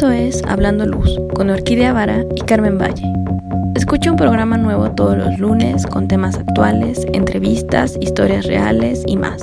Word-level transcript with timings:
Esto 0.00 0.12
es 0.12 0.42
Hablando 0.44 0.86
Luz 0.86 1.20
con 1.34 1.50
Orquídea 1.50 1.92
Vara 1.92 2.24
y 2.34 2.40
Carmen 2.40 2.78
Valle. 2.78 3.04
Escucha 3.74 4.10
un 4.10 4.16
programa 4.16 4.56
nuevo 4.56 4.90
todos 4.92 5.14
los 5.14 5.38
lunes 5.38 5.86
con 5.86 6.08
temas 6.08 6.36
actuales, 6.36 7.04
entrevistas, 7.12 7.98
historias 8.00 8.46
reales 8.46 9.02
y 9.06 9.18
más. 9.18 9.42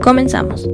Comenzamos. 0.00 0.68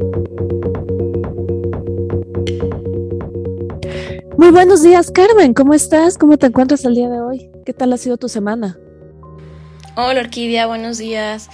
Muy 4.37 4.51
buenos 4.51 4.83
días, 4.83 5.11
Carmen. 5.11 5.55
¿Cómo 5.55 5.73
estás? 5.73 6.19
¿Cómo 6.19 6.37
te 6.37 6.49
encuentras 6.49 6.85
el 6.85 6.95
día 6.95 7.09
de 7.09 7.23
hoy? 7.23 7.51
¿Qué 7.65 7.73
tal 7.73 7.95
ha 7.95 7.97
sido 7.97 8.19
tu 8.19 8.29
semana? 8.29 8.79
Hola, 9.97 10.21
Orquídea. 10.21 10.67
Buenos 10.67 10.99
días. 10.99 11.49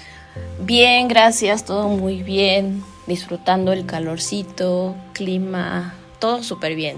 Bien, 0.64 1.06
gracias. 1.06 1.64
Todo 1.64 1.86
muy 1.90 2.24
bien. 2.24 2.82
Disfrutando 3.06 3.72
el 3.72 3.86
calorcito, 3.86 4.96
clima, 5.12 5.94
todo 6.18 6.42
súper 6.42 6.74
bien. 6.74 6.96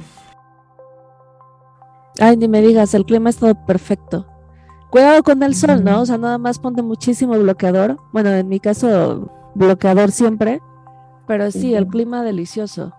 Ay, 2.18 2.36
ni 2.36 2.48
me 2.48 2.60
digas, 2.60 2.94
el 2.94 3.04
clima 3.04 3.30
es 3.30 3.36
todo 3.36 3.54
perfecto. 3.66 4.26
Cuidado 4.90 5.22
con 5.22 5.42
el 5.42 5.54
sol, 5.54 5.84
¿no? 5.84 6.00
O 6.00 6.06
sea, 6.06 6.18
nada 6.18 6.38
más 6.38 6.58
ponte 6.58 6.82
muchísimo 6.82 7.38
bloqueador. 7.38 7.98
Bueno, 8.12 8.30
en 8.30 8.48
mi 8.48 8.58
caso, 8.58 9.30
bloqueador 9.54 10.10
siempre. 10.10 10.60
Pero 11.26 11.50
sí, 11.50 11.74
el 11.74 11.86
clima 11.86 12.24
delicioso. 12.24 12.94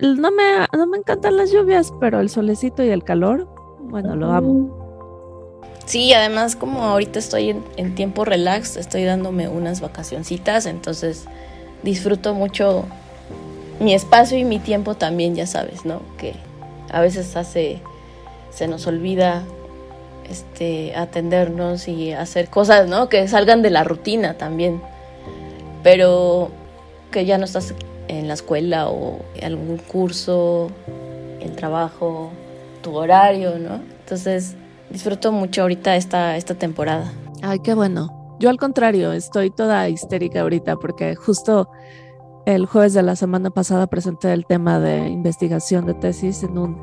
No 0.00 0.30
me, 0.30 0.66
no 0.76 0.86
me 0.86 0.98
encantan 0.98 1.36
las 1.36 1.52
lluvias, 1.52 1.92
pero 2.00 2.20
el 2.20 2.28
solecito 2.28 2.82
y 2.82 2.90
el 2.90 3.04
calor, 3.04 3.48
bueno, 3.80 4.16
lo 4.16 4.32
amo. 4.32 5.60
Sí, 5.84 6.12
además 6.12 6.56
como 6.56 6.82
ahorita 6.84 7.18
estoy 7.18 7.50
en, 7.50 7.64
en 7.76 7.94
tiempo 7.94 8.24
relax, 8.24 8.76
estoy 8.76 9.04
dándome 9.04 9.48
unas 9.48 9.80
vacacioncitas, 9.80 10.66
entonces 10.66 11.26
disfruto 11.82 12.34
mucho 12.34 12.84
mi 13.80 13.94
espacio 13.94 14.38
y 14.38 14.44
mi 14.44 14.58
tiempo 14.58 14.94
también, 14.94 15.34
ya 15.34 15.46
sabes, 15.46 15.84
¿no? 15.84 16.00
Que 16.18 16.34
a 16.90 17.00
veces 17.00 17.36
hace, 17.36 17.82
se 18.52 18.68
nos 18.68 18.86
olvida 18.86 19.44
este, 20.28 20.94
atendernos 20.96 21.88
y 21.88 22.12
hacer 22.12 22.48
cosas, 22.48 22.88
¿no? 22.88 23.08
Que 23.08 23.26
salgan 23.28 23.62
de 23.62 23.70
la 23.70 23.84
rutina 23.84 24.34
también. 24.34 24.80
Pero 25.82 26.50
que 27.10 27.24
ya 27.24 27.38
no 27.38 27.44
estás 27.44 27.74
en 28.08 28.28
la 28.28 28.34
escuela 28.34 28.88
o 28.88 29.20
algún 29.42 29.78
curso, 29.78 30.70
el 31.40 31.52
trabajo, 31.56 32.30
tu 32.82 32.94
horario, 32.96 33.58
¿no? 33.58 33.80
Entonces 34.00 34.54
disfruto 34.90 35.32
mucho 35.32 35.62
ahorita 35.62 35.96
esta, 35.96 36.36
esta 36.36 36.54
temporada. 36.54 37.12
Ay, 37.42 37.58
qué 37.60 37.74
bueno. 37.74 38.36
Yo 38.38 38.50
al 38.50 38.58
contrario, 38.58 39.12
estoy 39.12 39.50
toda 39.50 39.88
histérica 39.88 40.42
ahorita 40.42 40.76
porque 40.76 41.14
justo 41.14 41.68
el 42.44 42.66
jueves 42.66 42.92
de 42.92 43.02
la 43.02 43.16
semana 43.16 43.50
pasada 43.50 43.86
presenté 43.86 44.32
el 44.32 44.46
tema 44.46 44.80
de 44.80 45.08
investigación 45.08 45.86
de 45.86 45.94
tesis 45.94 46.42
en 46.42 46.58
un 46.58 46.76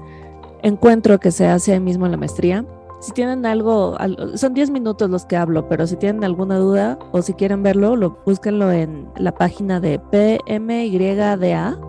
encuentro 0.63 1.19
que 1.19 1.31
se 1.31 1.47
hace 1.47 1.73
ahí 1.73 1.79
mismo 1.79 2.05
en 2.05 2.11
la 2.11 2.17
maestría. 2.17 2.65
Si 2.99 3.13
tienen 3.13 3.45
algo, 3.45 3.95
son 4.35 4.53
10 4.53 4.71
minutos 4.71 5.09
los 5.09 5.25
que 5.25 5.38
hablo, 5.38 5.69
pero 5.69 5.88
si 5.88 5.95
tienen 5.95 6.23
alguna 6.23 6.57
duda 6.57 6.99
o 7.13 7.21
si 7.21 7.33
quieren 7.33 7.63
verlo, 7.63 7.95
lo, 7.95 8.17
búsquenlo 8.25 8.71
en 8.71 9.07
la 9.15 9.33
página 9.33 9.80
de 9.80 9.99
PMYDA, 9.99 11.80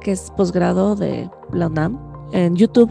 que 0.00 0.10
es 0.10 0.32
posgrado 0.36 0.96
de 0.96 1.30
la 1.52 1.68
UNAM, 1.68 1.98
en 2.32 2.56
YouTube. 2.56 2.90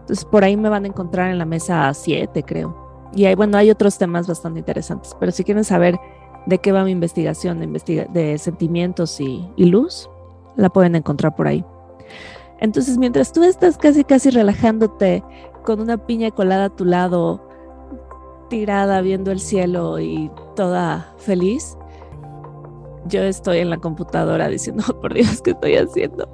Entonces 0.00 0.26
por 0.26 0.44
ahí 0.44 0.56
me 0.58 0.68
van 0.68 0.84
a 0.84 0.88
encontrar 0.88 1.30
en 1.30 1.38
la 1.38 1.46
mesa 1.46 1.92
7, 1.94 2.42
creo. 2.42 2.76
Y 3.14 3.24
ahí, 3.24 3.34
bueno, 3.34 3.56
hay 3.56 3.70
otros 3.70 3.96
temas 3.96 4.28
bastante 4.28 4.58
interesantes, 4.58 5.16
pero 5.18 5.32
si 5.32 5.42
quieren 5.42 5.64
saber 5.64 5.98
de 6.46 6.58
qué 6.58 6.72
va 6.72 6.84
mi 6.84 6.90
investigación 6.90 7.60
de, 7.60 8.08
de 8.12 8.38
sentimientos 8.38 9.20
y, 9.20 9.50
luz, 9.56 10.08
la 10.56 10.68
pueden 10.68 10.96
encontrar 10.96 11.34
por 11.34 11.48
ahí. 11.48 11.64
Entonces, 12.60 12.98
mientras 12.98 13.32
tú 13.32 13.42
estás 13.42 13.78
casi, 13.78 14.04
casi 14.04 14.30
relajándote 14.30 15.24
con 15.64 15.80
una 15.80 16.06
piña 16.06 16.30
colada 16.30 16.66
a 16.66 16.76
tu 16.76 16.84
lado, 16.84 17.48
tirada 18.48 19.00
viendo 19.00 19.30
el 19.30 19.40
cielo 19.40 19.98
y 19.98 20.30
toda 20.56 21.14
feliz, 21.18 21.76
yo 23.06 23.22
estoy 23.22 23.58
en 23.58 23.70
la 23.70 23.78
computadora 23.78 24.48
diciendo, 24.48 24.84
oh, 24.88 25.00
por 25.00 25.14
Dios, 25.14 25.40
¿qué 25.40 25.52
estoy 25.52 25.76
haciendo? 25.76 26.28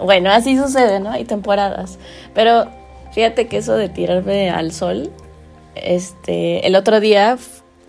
Bueno, 0.00 0.30
así 0.30 0.56
sucede, 0.56 0.98
¿no? 0.98 1.10
Hay 1.10 1.24
temporadas. 1.24 1.98
Pero 2.34 2.66
fíjate 3.12 3.46
que 3.46 3.58
eso 3.58 3.74
de 3.74 3.88
tirarme 3.88 4.50
al 4.50 4.72
sol, 4.72 5.12
este, 5.76 6.66
el 6.66 6.74
otro 6.74 6.98
día 6.98 7.38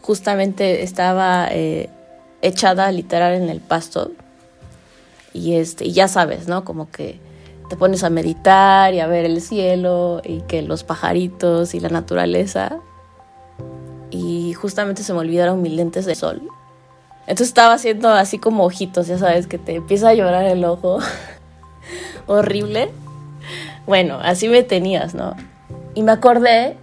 justamente 0.02 0.84
estaba 0.84 1.48
eh, 1.50 1.90
echada 2.42 2.92
literal 2.92 3.34
en 3.34 3.50
el 3.50 3.60
pasto 3.60 4.12
y 5.34 5.56
este 5.56 5.86
y 5.86 5.94
ya 5.94 6.08
sabes, 6.08 6.48
¿no? 6.48 6.64
Como 6.64 6.90
que 6.90 7.20
te 7.70 7.76
pones 7.76 8.04
a 8.04 8.10
meditar 8.10 8.94
y 8.94 9.00
a 9.00 9.08
ver 9.08 9.26
el 9.26 9.42
cielo 9.42 10.22
y 10.24 10.42
que 10.42 10.62
los 10.62 10.84
pajaritos 10.84 11.74
y 11.74 11.80
la 11.80 11.90
naturaleza 11.90 12.80
y 14.12 14.54
justamente 14.54 15.02
se 15.04 15.12
me 15.14 15.20
olvidaron 15.20 15.62
mis 15.62 15.74
lentes 15.74 16.06
de 16.06 16.16
sol. 16.16 16.44
Entonces 17.22 17.48
estaba 17.48 17.74
haciendo 17.74 18.10
así 18.10 18.38
como 18.38 18.66
ojitos, 18.66 19.08
ya 19.08 19.18
sabes, 19.18 19.48
que 19.48 19.58
te 19.58 19.76
empieza 19.76 20.10
a 20.10 20.14
llorar 20.14 20.46
el 20.46 20.64
ojo. 20.66 21.00
Horrible. 22.28 22.92
Bueno, 23.88 24.20
así 24.22 24.48
me 24.50 24.64
tenías, 24.64 25.16
¿no? 25.16 25.36
Y 25.96 26.04
me 26.04 26.12
acordé 26.12 26.78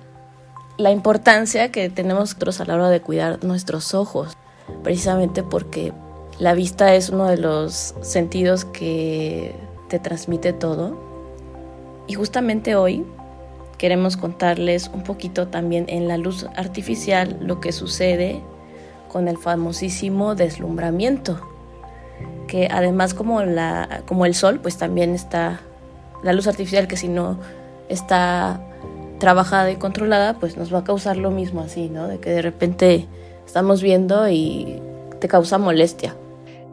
la 0.77 0.91
importancia 0.91 1.71
que 1.71 1.91
tenemos 1.91 2.31
nosotros 2.31 2.61
a 2.61 2.65
la 2.65 2.75
hora 2.75 2.89
de 2.89 3.01
cuidar 3.01 3.45
nuestros 3.45 3.95
ojos, 3.95 4.37
precisamente 4.83 5.43
porque 5.43 5.93
la 6.41 6.55
vista 6.55 6.95
es 6.95 7.11
uno 7.11 7.27
de 7.27 7.37
los 7.37 7.95
sentidos 8.01 8.65
que 8.65 9.55
te 9.89 9.99
transmite 9.99 10.55
todo. 10.55 10.99
Y 12.07 12.15
justamente 12.15 12.77
hoy 12.77 13.05
queremos 13.77 14.17
contarles 14.17 14.91
un 14.93 15.03
poquito 15.03 15.49
también 15.49 15.85
en 15.89 16.09
la 16.09 16.17
luz 16.17 16.47
artificial 16.57 17.37
lo 17.41 17.61
que 17.61 17.73
sucede 17.73 18.41
con 19.09 19.29
el 19.29 19.37
famosísimo 19.37 20.35
deslumbramiento, 20.35 21.41
que 22.47 22.69
además 22.71 23.13
como, 23.13 23.43
la, 23.43 24.03
como 24.07 24.25
el 24.25 24.35
sol, 24.35 24.61
pues 24.61 24.79
también 24.79 25.15
está 25.15 25.61
la 26.23 26.33
luz 26.33 26.47
artificial 26.47 26.89
que 26.89 26.97
si 26.97 27.09
no 27.09 27.39
está 27.91 28.63
trabajada 29.19 29.71
y 29.71 29.77
controlada, 29.77 30.39
pues 30.39 30.57
nos 30.57 30.73
va 30.73 30.79
a 30.79 30.85
causar 30.85 31.19
lo 31.19 31.31
mismo 31.31 31.61
así, 31.61 31.91
¿no? 31.91 32.09
De 32.09 32.19
que 32.19 32.31
de 32.31 32.41
repente 32.41 33.07
estamos 33.45 33.83
viendo 33.83 34.27
y 34.31 34.81
te 35.21 35.29
causa 35.29 35.59
molestia. 35.59 36.17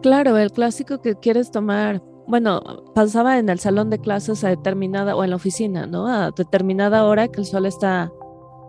Claro, 0.07 0.37
el 0.37 0.53
clásico 0.53 1.01
que 1.01 1.15
quieres 1.15 1.51
tomar, 1.51 2.01
bueno, 2.27 2.61
pasaba 2.95 3.39
en 3.39 3.49
el 3.49 3.59
salón 3.59 3.89
de 3.89 3.99
clases 3.99 4.41
a 4.45 4.47
determinada, 4.47 5.17
o 5.17 5.23
en 5.25 5.31
la 5.31 5.35
oficina, 5.35 5.85
¿no? 5.85 6.07
A 6.07 6.31
determinada 6.31 7.03
hora 7.03 7.27
que 7.27 7.41
el 7.41 7.45
sol 7.45 7.65
está, 7.65 8.09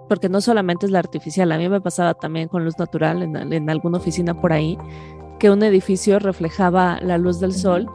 porque 0.08 0.28
no 0.28 0.40
solamente 0.40 0.86
es 0.86 0.90
la 0.90 0.98
artificial, 0.98 1.52
a 1.52 1.58
mí 1.58 1.68
me 1.68 1.80
pasaba 1.80 2.14
también 2.14 2.48
con 2.48 2.64
luz 2.64 2.76
natural 2.76 3.22
en, 3.22 3.36
en 3.52 3.70
alguna 3.70 3.98
oficina 3.98 4.34
por 4.40 4.52
ahí, 4.52 4.76
que 5.38 5.48
un 5.48 5.62
edificio 5.62 6.18
reflejaba 6.18 6.98
la 7.02 7.18
luz 7.18 7.38
del 7.38 7.52
sol 7.52 7.88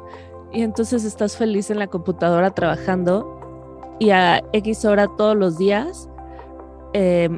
y 0.54 0.62
entonces 0.62 1.04
estás 1.04 1.36
feliz 1.36 1.70
en 1.70 1.80
la 1.80 1.88
computadora 1.88 2.52
trabajando 2.52 3.98
y 4.00 4.12
a 4.12 4.42
X 4.54 4.86
hora 4.86 5.10
todos 5.18 5.36
los 5.36 5.58
días. 5.58 6.08
Em, 6.94 7.38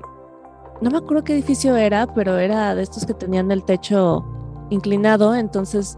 no 0.81 0.91
me 0.91 0.99
acuerdo 0.99 1.23
qué 1.23 1.33
edificio 1.33 1.75
era, 1.75 2.05
pero 2.13 2.38
era 2.38 2.75
de 2.75 2.83
estos 2.83 3.07
que 3.07 3.15
tenían 3.15 3.49
el 3.49 3.63
techo 3.63 4.23
inclinado, 4.69 5.35
entonces, 5.35 5.97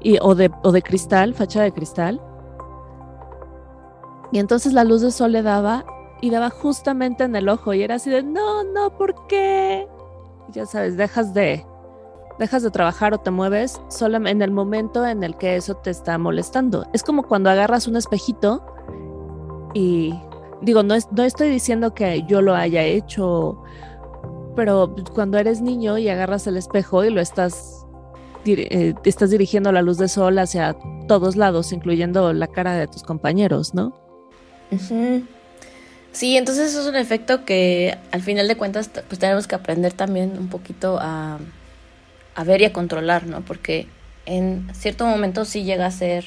y, 0.00 0.18
o, 0.20 0.34
de, 0.34 0.50
de 0.72 0.82
cristal, 0.82 1.34
fachada 1.34 1.64
de 1.64 1.72
cristal. 1.72 2.20
Y 4.32 4.38
entonces 4.38 4.72
la 4.72 4.84
luz 4.84 5.02
del 5.02 5.12
sol 5.12 5.32
le 5.32 5.42
daba 5.42 5.84
y 6.20 6.30
daba 6.30 6.50
justamente 6.50 7.24
en 7.24 7.36
el 7.36 7.48
ojo 7.48 7.74
y 7.74 7.82
era 7.82 7.96
así 7.96 8.10
de, 8.10 8.22
no, 8.22 8.64
no, 8.64 8.96
¿por 8.96 9.26
qué? 9.26 9.88
ya 10.52 10.66
sabes, 10.66 10.96
dejas 10.96 11.34
de, 11.34 11.66
dejas 12.38 12.62
de 12.62 12.70
trabajar 12.70 13.14
o 13.14 13.18
te 13.18 13.30
mueves 13.30 13.80
solo 13.88 14.16
en 14.16 14.42
el 14.42 14.50
momento 14.50 15.06
en 15.06 15.22
el 15.22 15.36
que 15.36 15.56
eso 15.56 15.74
te 15.74 15.90
está 15.90 16.18
molestando. 16.18 16.86
Es 16.92 17.02
como 17.02 17.22
cuando 17.24 17.50
agarras 17.50 17.86
un 17.86 17.96
espejito 17.96 18.64
y 19.74 20.14
digo, 20.62 20.82
no, 20.82 20.94
no 21.10 21.22
estoy 21.22 21.48
diciendo 21.50 21.94
que 21.94 22.24
yo 22.24 22.42
lo 22.42 22.54
haya 22.54 22.82
hecho, 22.82 23.62
pero 24.54 24.94
cuando 25.14 25.38
eres 25.38 25.60
niño 25.60 25.98
y 25.98 26.08
agarras 26.08 26.46
el 26.46 26.56
espejo 26.56 27.04
y 27.04 27.10
lo 27.10 27.20
estás, 27.20 27.85
eh, 28.48 28.94
estás 29.04 29.30
dirigiendo 29.30 29.72
la 29.72 29.82
luz 29.82 29.98
de 29.98 30.08
sol 30.08 30.38
hacia 30.38 30.76
todos 31.08 31.36
lados, 31.36 31.72
incluyendo 31.72 32.32
la 32.32 32.46
cara 32.46 32.74
de 32.74 32.86
tus 32.86 33.02
compañeros, 33.02 33.74
¿no? 33.74 33.94
Sí, 36.12 36.36
entonces 36.36 36.74
es 36.74 36.86
un 36.86 36.96
efecto 36.96 37.44
que 37.44 37.96
al 38.10 38.22
final 38.22 38.48
de 38.48 38.56
cuentas 38.56 38.90
pues 39.08 39.18
tenemos 39.18 39.46
que 39.46 39.54
aprender 39.54 39.92
también 39.92 40.36
un 40.38 40.48
poquito 40.48 40.98
a 41.00 41.38
ver 42.44 42.62
y 42.62 42.64
a 42.64 42.72
controlar, 42.72 43.26
¿no? 43.26 43.42
Porque 43.42 43.86
en 44.26 44.68
cierto 44.74 45.06
momento 45.06 45.44
sí 45.44 45.64
llega 45.64 45.86
a 45.86 45.90
ser 45.90 46.24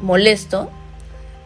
molesto 0.00 0.70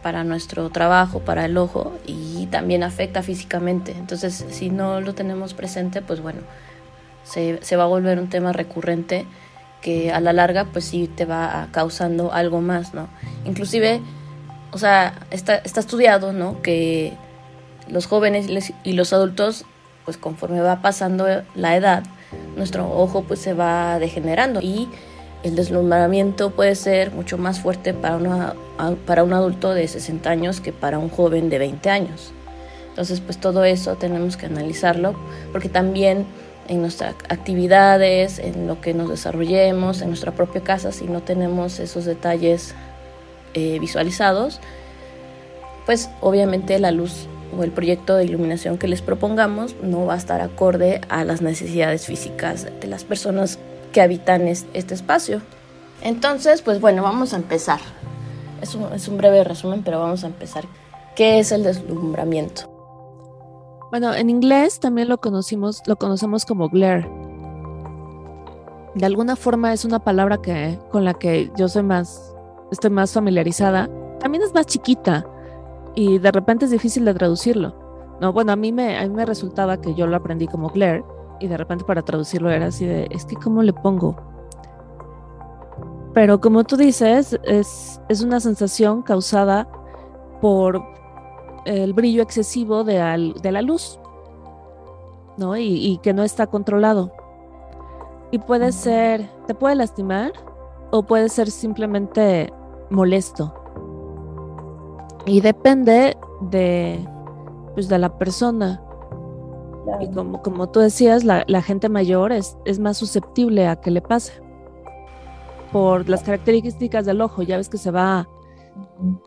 para 0.01 0.23
nuestro 0.23 0.69
trabajo, 0.69 1.19
para 1.19 1.45
el 1.45 1.57
ojo 1.57 1.97
y 2.07 2.47
también 2.47 2.83
afecta 2.83 3.21
físicamente. 3.21 3.91
Entonces, 3.91 4.45
si 4.49 4.69
no 4.69 4.99
lo 4.99 5.13
tenemos 5.13 5.53
presente, 5.53 6.01
pues 6.01 6.21
bueno, 6.21 6.39
se, 7.23 7.75
va 7.75 7.83
a 7.83 7.87
volver 7.87 8.19
un 8.19 8.29
tema 8.29 8.53
recurrente 8.53 9.25
que 9.81 10.11
a 10.11 10.19
la 10.19 10.33
larga 10.33 10.65
pues 10.65 10.85
sí 10.85 11.07
te 11.07 11.25
va 11.25 11.67
causando 11.71 12.31
algo 12.33 12.61
más, 12.61 12.93
¿no? 12.93 13.07
Inclusive 13.45 14.01
o 14.71 14.77
sea, 14.77 15.13
está, 15.31 15.57
está 15.57 15.79
estudiado, 15.79 16.33
¿no? 16.33 16.61
Que 16.61 17.13
los 17.89 18.05
jóvenes 18.05 18.47
y 18.83 18.93
los 18.93 19.13
adultos, 19.13 19.65
pues 20.05 20.17
conforme 20.17 20.61
va 20.61 20.81
pasando 20.81 21.25
la 21.55 21.75
edad, 21.75 22.03
nuestro 22.55 22.89
ojo 22.89 23.23
pues 23.23 23.39
se 23.39 23.53
va 23.53 23.99
degenerando 23.99 24.61
y 24.61 24.87
el 25.43 25.55
deslumbramiento 25.55 26.51
puede 26.51 26.75
ser 26.75 27.11
mucho 27.11 27.37
más 27.37 27.59
fuerte 27.59 27.93
para, 27.93 28.15
una, 28.15 28.53
para 29.05 29.23
un 29.23 29.33
adulto 29.33 29.73
de 29.73 29.87
60 29.87 30.29
años 30.29 30.61
que 30.61 30.71
para 30.71 30.99
un 30.99 31.09
joven 31.09 31.49
de 31.49 31.57
20 31.57 31.89
años. 31.89 32.31
Entonces, 32.89 33.21
pues 33.21 33.37
todo 33.37 33.63
eso 33.63 33.95
tenemos 33.95 34.37
que 34.37 34.45
analizarlo, 34.47 35.15
porque 35.51 35.69
también 35.69 36.25
en 36.67 36.81
nuestras 36.81 37.15
actividades, 37.29 38.39
en 38.39 38.67
lo 38.67 38.81
que 38.81 38.93
nos 38.93 39.09
desarrollemos, 39.09 40.01
en 40.01 40.09
nuestra 40.09 40.31
propia 40.31 40.61
casa, 40.61 40.91
si 40.91 41.05
no 41.05 41.21
tenemos 41.21 41.79
esos 41.79 42.05
detalles 42.05 42.73
eh, 43.53 43.77
visualizados, 43.79 44.59
pues 45.85 46.09
obviamente 46.21 46.79
la 46.79 46.91
luz 46.91 47.27
o 47.57 47.63
el 47.63 47.71
proyecto 47.71 48.15
de 48.15 48.25
iluminación 48.25 48.77
que 48.77 48.87
les 48.87 49.01
propongamos 49.01 49.75
no 49.81 50.05
va 50.05 50.13
a 50.13 50.17
estar 50.17 50.41
acorde 50.41 51.01
a 51.09 51.25
las 51.25 51.41
necesidades 51.41 52.05
físicas 52.05 52.67
de 52.79 52.87
las 52.87 53.03
personas 53.03 53.59
que 53.91 54.01
habitan 54.01 54.47
este 54.47 54.93
espacio. 54.93 55.41
Entonces, 56.01 56.61
pues 56.61 56.79
bueno, 56.79 57.03
vamos 57.03 57.33
a 57.33 57.37
empezar. 57.37 57.79
Es 58.61 58.75
un, 58.75 58.91
es 58.93 59.07
un 59.07 59.17
breve 59.17 59.43
resumen, 59.43 59.83
pero 59.83 59.99
vamos 59.99 60.23
a 60.23 60.27
empezar. 60.27 60.65
¿Qué 61.15 61.39
es 61.39 61.51
el 61.51 61.63
deslumbramiento? 61.63 62.70
Bueno, 63.91 64.13
en 64.13 64.29
inglés 64.29 64.79
también 64.79 65.09
lo 65.09 65.19
conocimos, 65.19 65.83
lo 65.85 65.97
conocemos 65.97 66.45
como 66.45 66.69
glare. 66.69 67.11
De 68.95 69.05
alguna 69.05 69.35
forma 69.35 69.73
es 69.73 69.83
una 69.83 69.99
palabra 69.99 70.37
que 70.37 70.79
con 70.91 71.03
la 71.03 71.13
que 71.13 71.51
yo 71.57 71.67
soy 71.67 71.83
más, 71.83 72.33
estoy 72.71 72.89
más 72.89 73.11
familiarizada. 73.11 73.89
También 74.19 74.45
es 74.45 74.53
más 74.53 74.65
chiquita 74.65 75.25
y 75.93 76.19
de 76.19 76.31
repente 76.31 76.65
es 76.65 76.71
difícil 76.71 77.03
de 77.03 77.13
traducirlo. 77.13 77.75
No, 78.21 78.31
bueno, 78.31 78.53
a 78.53 78.55
mí 78.55 78.71
me, 78.71 78.97
a 78.97 79.01
mí 79.01 79.09
me 79.09 79.25
resultaba 79.25 79.81
que 79.81 79.93
yo 79.93 80.07
lo 80.07 80.15
aprendí 80.15 80.47
como 80.47 80.69
glare 80.69 81.03
y 81.41 81.47
de 81.47 81.57
repente 81.57 81.83
para 81.83 82.01
traducirlo 82.01 82.49
era 82.49 82.67
así 82.67 82.85
de, 82.85 83.07
es 83.11 83.25
que 83.25 83.35
¿cómo 83.35 83.61
le 83.61 83.73
pongo? 83.73 84.15
Pero 86.13 86.39
como 86.39 86.63
tú 86.63 86.77
dices, 86.77 87.37
es, 87.43 87.99
es 88.07 88.21
una 88.21 88.39
sensación 88.39 89.01
causada 89.01 89.67
por 90.39 90.81
el 91.65 91.93
brillo 91.93 92.23
excesivo 92.23 92.83
de, 92.83 93.33
de 93.41 93.51
la 93.51 93.61
luz, 93.61 93.99
¿no? 95.37 95.57
Y, 95.57 95.63
y, 95.63 95.97
que 95.99 96.13
no 96.13 96.23
está 96.23 96.47
controlado. 96.47 97.11
Y 98.31 98.39
puede 98.39 98.71
ser, 98.71 99.29
te 99.47 99.53
puede 99.53 99.75
lastimar 99.75 100.31
o 100.91 101.03
puede 101.03 101.29
ser 101.29 101.49
simplemente 101.51 102.51
molesto. 102.89 103.53
Y 105.25 105.41
depende 105.41 106.17
de, 106.41 107.07
pues, 107.73 107.89
de 107.89 107.97
la 107.97 108.17
persona. 108.17 108.81
Y 109.99 110.09
como, 110.11 110.41
como 110.41 110.69
tú 110.69 110.79
decías, 110.79 111.23
la, 111.23 111.43
la 111.47 111.61
gente 111.61 111.89
mayor 111.89 112.31
es, 112.31 112.57
es, 112.65 112.79
más 112.79 112.97
susceptible 112.97 113.67
a 113.67 113.75
que 113.75 113.91
le 113.91 114.01
pase. 114.01 114.33
Por 115.71 116.07
las 116.09 116.23
características 116.23 117.05
del 117.05 117.21
ojo, 117.21 117.41
ya 117.41 117.57
ves 117.57 117.69
que 117.69 117.77
se 117.77 117.91
va 117.91 118.27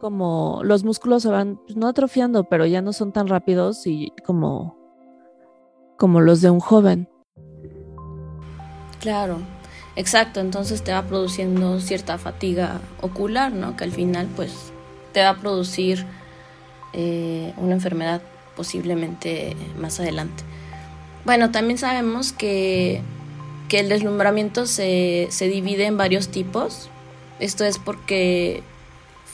como 0.01 0.61
los 0.65 0.85
músculos 0.85 1.23
se 1.23 1.29
van 1.29 1.57
pues, 1.65 1.77
no 1.77 1.89
atrofiando, 1.89 2.45
pero 2.45 2.67
ya 2.67 2.83
no 2.83 2.93
son 2.93 3.13
tan 3.13 3.29
rápidos 3.29 3.87
y 3.87 4.13
como, 4.25 4.77
como 5.99 6.21
los 6.21 6.41
de 6.41 6.51
un 6.51 6.61
joven. 6.61 7.09
Claro, 9.01 9.39
exacto. 9.97 10.41
Entonces 10.41 10.83
te 10.83 10.93
va 10.93 11.03
produciendo 11.03 11.81
cierta 11.81 12.19
fatiga 12.19 12.81
ocular, 13.01 13.53
¿no? 13.53 13.77
Que 13.77 13.85
al 13.85 13.93
final, 13.93 14.29
pues, 14.35 14.73
te 15.13 15.23
va 15.23 15.31
a 15.31 15.37
producir 15.37 16.07
eh, 16.93 17.53
una 17.57 17.75
enfermedad 17.75 18.23
posiblemente 18.57 19.57
más 19.79 20.01
adelante. 20.01 20.45
Bueno, 21.25 21.51
también 21.51 21.79
sabemos 21.79 22.33
que, 22.33 23.03
que 23.69 23.81
el 23.81 23.89
deslumbramiento 23.89 24.67
se, 24.67 25.29
se 25.31 25.49
divide 25.49 25.87
en 25.87 25.97
varios 25.97 26.29
tipos. 26.29 26.91
Esto 27.41 27.65
es 27.65 27.79
porque 27.79 28.63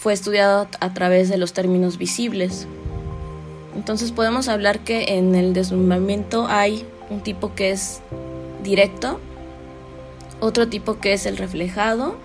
fue 0.01 0.15
estudiado 0.15 0.67
a 0.81 0.95
través 0.95 1.29
de 1.29 1.37
los 1.37 1.53
términos 1.53 1.99
visibles. 1.99 2.67
Entonces 3.77 4.13
podemos 4.13 4.49
hablar 4.49 4.81
que 4.81 5.19
en 5.19 5.35
el 5.35 5.53
deslumbramiento 5.53 6.47
hay 6.49 6.87
un 7.11 7.21
tipo 7.21 7.55
que 7.55 7.71
es 7.71 8.01
directo, 8.63 9.21
otro 10.41 10.69
tipo 10.69 11.01
que 11.01 11.13
es 11.13 11.27
el 11.27 11.37
reflejado, 11.37 12.17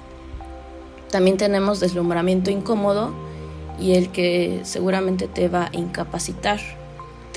también 1.11 1.35
tenemos 1.35 1.81
deslumbramiento 1.81 2.49
incómodo 2.49 3.11
y 3.77 3.95
el 3.95 4.09
que 4.09 4.61
seguramente 4.63 5.27
te 5.27 5.49
va 5.49 5.65
a 5.65 5.69
incapacitar. 5.73 6.61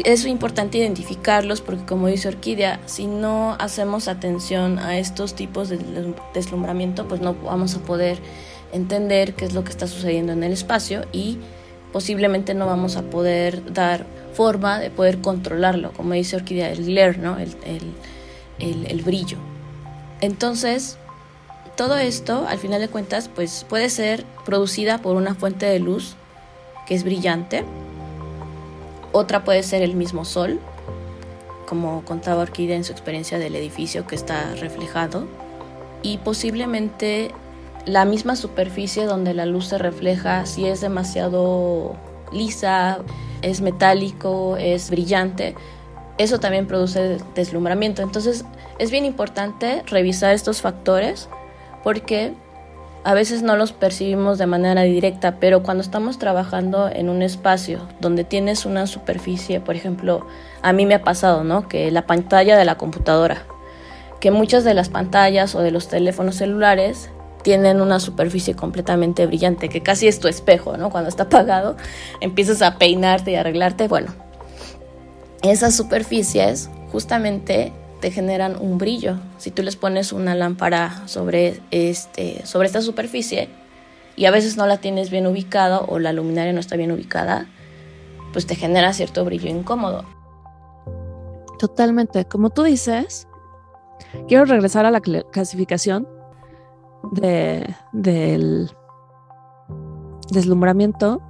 Es 0.04 0.24
importante 0.24 0.78
identificarlos 0.78 1.62
porque 1.62 1.84
como 1.84 2.06
dice 2.06 2.28
Orquídea, 2.28 2.78
si 2.86 3.08
no 3.08 3.56
hacemos 3.58 4.06
atención 4.06 4.78
a 4.78 5.00
estos 5.00 5.34
tipos 5.34 5.68
de 5.68 5.80
deslumbramiento, 6.32 7.08
pues 7.08 7.20
no 7.20 7.34
vamos 7.34 7.74
a 7.74 7.80
poder 7.80 8.20
entender 8.72 9.34
qué 9.34 9.44
es 9.44 9.52
lo 9.52 9.64
que 9.64 9.70
está 9.70 9.86
sucediendo 9.86 10.32
en 10.32 10.42
el 10.42 10.52
espacio 10.52 11.04
y 11.12 11.38
posiblemente 11.92 12.54
no 12.54 12.66
vamos 12.66 12.96
a 12.96 13.02
poder 13.02 13.72
dar 13.72 14.04
forma 14.34 14.78
de 14.78 14.90
poder 14.90 15.20
controlarlo, 15.20 15.92
como 15.92 16.14
dice 16.14 16.36
Orquídea, 16.36 16.70
el 16.70 16.84
glare, 16.84 17.18
¿no? 17.18 17.38
el, 17.38 17.56
el, 18.58 18.86
el, 18.86 19.02
brillo. 19.02 19.38
Entonces, 20.20 20.96
todo 21.76 21.96
esto, 21.96 22.46
al 22.48 22.58
final 22.58 22.80
de 22.80 22.88
cuentas, 22.88 23.28
pues 23.34 23.64
puede 23.68 23.90
ser 23.90 24.24
producida 24.44 24.98
por 24.98 25.16
una 25.16 25.34
fuente 25.34 25.66
de 25.66 25.78
luz 25.78 26.14
que 26.86 26.94
es 26.94 27.04
brillante, 27.04 27.64
otra 29.12 29.44
puede 29.44 29.62
ser 29.62 29.82
el 29.82 29.94
mismo 29.94 30.24
sol, 30.24 30.60
como 31.66 32.04
contaba 32.04 32.42
Orquídea 32.42 32.76
en 32.76 32.84
su 32.84 32.92
experiencia 32.92 33.38
del 33.38 33.56
edificio 33.56 34.06
que 34.06 34.14
está 34.14 34.54
reflejado, 34.54 35.26
y 36.02 36.18
posiblemente 36.18 37.32
la 37.86 38.04
misma 38.04 38.36
superficie 38.36 39.04
donde 39.04 39.34
la 39.34 39.46
luz 39.46 39.68
se 39.68 39.78
refleja, 39.78 40.46
si 40.46 40.66
es 40.66 40.80
demasiado 40.80 41.96
lisa, 42.32 42.98
es 43.42 43.60
metálico, 43.60 44.56
es 44.56 44.90
brillante, 44.90 45.54
eso 46.18 46.40
también 46.40 46.66
produce 46.66 47.18
deslumbramiento. 47.34 48.02
Entonces 48.02 48.44
es 48.78 48.90
bien 48.90 49.04
importante 49.04 49.82
revisar 49.86 50.34
estos 50.34 50.60
factores 50.60 51.28
porque 51.82 52.34
a 53.04 53.14
veces 53.14 53.42
no 53.42 53.56
los 53.56 53.72
percibimos 53.72 54.38
de 54.38 54.46
manera 54.46 54.82
directa, 54.82 55.36
pero 55.40 55.62
cuando 55.62 55.82
estamos 55.82 56.18
trabajando 56.18 56.88
en 56.88 57.08
un 57.08 57.22
espacio 57.22 57.88
donde 58.00 58.24
tienes 58.24 58.66
una 58.66 58.86
superficie, 58.86 59.60
por 59.60 59.76
ejemplo, 59.76 60.26
a 60.62 60.72
mí 60.72 60.84
me 60.84 60.94
ha 60.94 61.04
pasado, 61.04 61.44
¿no? 61.44 61.68
Que 61.68 61.90
la 61.90 62.06
pantalla 62.06 62.58
de 62.58 62.64
la 62.64 62.76
computadora, 62.76 63.44
que 64.20 64.30
muchas 64.30 64.64
de 64.64 64.74
las 64.74 64.88
pantallas 64.88 65.54
o 65.54 65.60
de 65.60 65.70
los 65.70 65.88
teléfonos 65.88 66.36
celulares 66.36 67.10
tienen 67.48 67.80
una 67.80 67.98
superficie 67.98 68.54
completamente 68.54 69.24
brillante, 69.24 69.70
que 69.70 69.82
casi 69.82 70.06
es 70.06 70.20
tu 70.20 70.28
espejo, 70.28 70.76
¿no? 70.76 70.90
Cuando 70.90 71.08
está 71.08 71.22
apagado, 71.22 71.78
empiezas 72.20 72.60
a 72.60 72.76
peinarte 72.76 73.30
y 73.30 73.36
arreglarte. 73.36 73.88
Bueno, 73.88 74.12
esas 75.40 75.74
superficies 75.74 76.68
justamente 76.92 77.72
te 78.02 78.10
generan 78.10 78.54
un 78.60 78.76
brillo. 78.76 79.16
Si 79.38 79.50
tú 79.50 79.62
les 79.62 79.76
pones 79.76 80.12
una 80.12 80.34
lámpara 80.34 81.04
sobre, 81.06 81.62
este, 81.70 82.44
sobre 82.44 82.66
esta 82.66 82.82
superficie 82.82 83.48
y 84.14 84.26
a 84.26 84.30
veces 84.30 84.58
no 84.58 84.66
la 84.66 84.76
tienes 84.76 85.08
bien 85.08 85.26
ubicada 85.26 85.80
o 85.80 85.98
la 85.98 86.12
luminaria 86.12 86.52
no 86.52 86.60
está 86.60 86.76
bien 86.76 86.92
ubicada, 86.92 87.46
pues 88.34 88.46
te 88.46 88.56
genera 88.56 88.92
cierto 88.92 89.24
brillo 89.24 89.48
incómodo. 89.48 90.04
Totalmente. 91.58 92.26
Como 92.26 92.50
tú 92.50 92.64
dices, 92.64 93.26
quiero 94.28 94.44
regresar 94.44 94.84
a 94.84 94.90
la 94.90 95.00
clasificación 95.00 96.17
de, 97.12 97.74
del 97.92 98.70
deslumbramiento 100.30 101.20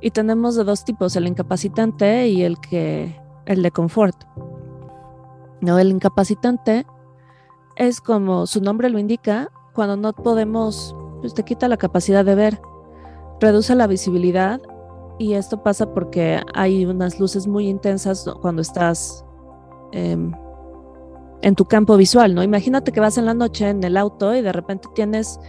y 0.00 0.10
tenemos 0.10 0.56
de 0.56 0.64
dos 0.64 0.84
tipos, 0.84 1.14
el 1.16 1.26
incapacitante 1.26 2.28
y 2.28 2.42
el 2.42 2.58
que 2.60 3.20
el 3.46 3.62
de 3.62 3.70
confort. 3.70 4.16
No, 5.60 5.78
el 5.78 5.90
incapacitante 5.90 6.86
es 7.76 8.00
como 8.00 8.46
su 8.46 8.60
nombre 8.60 8.90
lo 8.90 8.98
indica, 8.98 9.48
cuando 9.74 9.96
no 9.96 10.12
podemos, 10.12 10.94
pues 11.20 11.34
te 11.34 11.44
quita 11.44 11.68
la 11.68 11.76
capacidad 11.76 12.24
de 12.24 12.34
ver, 12.34 12.60
reduce 13.40 13.74
la 13.74 13.86
visibilidad 13.86 14.60
y 15.18 15.34
esto 15.34 15.62
pasa 15.62 15.92
porque 15.92 16.40
hay 16.54 16.86
unas 16.86 17.20
luces 17.20 17.46
muy 17.46 17.68
intensas 17.68 18.26
cuando 18.40 18.62
estás 18.62 19.24
eh, 19.92 20.16
en 21.42 21.54
tu 21.54 21.64
campo 21.64 21.96
visual, 21.96 22.34
¿no? 22.34 22.42
Imagínate 22.42 22.92
que 22.92 23.00
vas 23.00 23.18
en 23.18 23.26
la 23.26 23.34
noche 23.34 23.68
en 23.68 23.82
el 23.84 23.96
auto 23.96 24.34
y 24.34 24.42
de 24.42 24.52
repente 24.52 24.88
tienes 24.94 25.40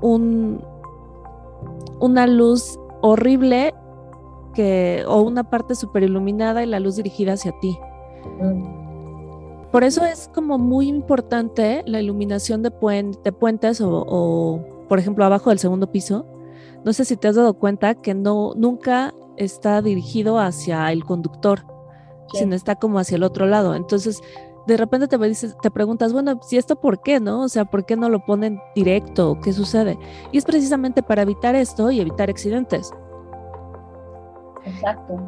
un, 0.00 0.62
una 2.00 2.26
luz 2.26 2.78
horrible 3.00 3.74
que, 4.54 5.04
o 5.06 5.22
una 5.22 5.44
parte 5.44 5.74
súper 5.74 6.02
iluminada 6.02 6.62
y 6.62 6.66
la 6.66 6.80
luz 6.80 6.96
dirigida 6.96 7.34
hacia 7.34 7.52
ti. 7.60 7.78
Por 9.70 9.84
eso 9.84 10.04
es 10.04 10.28
como 10.34 10.58
muy 10.58 10.88
importante 10.88 11.82
la 11.86 12.00
iluminación 12.00 12.62
de, 12.62 12.70
puentes 12.70 13.80
o, 13.80 14.60
por 14.88 14.98
ejemplo, 14.98 15.24
abajo 15.24 15.50
del 15.50 15.58
segundo 15.58 15.90
piso. 15.90 16.26
no 16.84 16.92
sé 16.92 17.04
si 17.04 17.16
te 17.16 17.28
has 17.28 17.36
dado 17.36 17.54
cuenta 17.54 17.94
que 17.94 18.12
no, 18.12 18.52
nunca 18.54 19.14
está 19.36 19.80
dirigido 19.80 20.38
hacia 20.38 20.92
el 20.92 21.04
conductor, 21.04 21.64
sino 22.34 22.54
está 22.54 22.76
como 22.76 22.98
hacia 22.98 23.16
el 23.16 23.22
otro 23.22 23.46
lado. 23.46 23.74
Entonces, 23.74 24.20
de 24.66 24.76
repente 24.76 25.08
te, 25.08 25.18
dices, 25.18 25.56
te 25.60 25.70
preguntas, 25.70 26.12
bueno, 26.12 26.38
si 26.42 26.56
esto 26.56 26.76
por 26.76 27.02
qué, 27.02 27.20
¿no? 27.20 27.42
O 27.42 27.48
sea, 27.48 27.64
¿por 27.64 27.84
qué 27.84 27.96
no 27.96 28.08
lo 28.08 28.24
ponen 28.24 28.60
directo? 28.74 29.38
¿Qué 29.42 29.52
sucede? 29.52 29.98
Y 30.30 30.38
es 30.38 30.44
precisamente 30.44 31.02
para 31.02 31.22
evitar 31.22 31.54
esto 31.54 31.90
y 31.90 32.00
evitar 32.00 32.30
accidentes. 32.30 32.92
Exacto. 34.64 35.20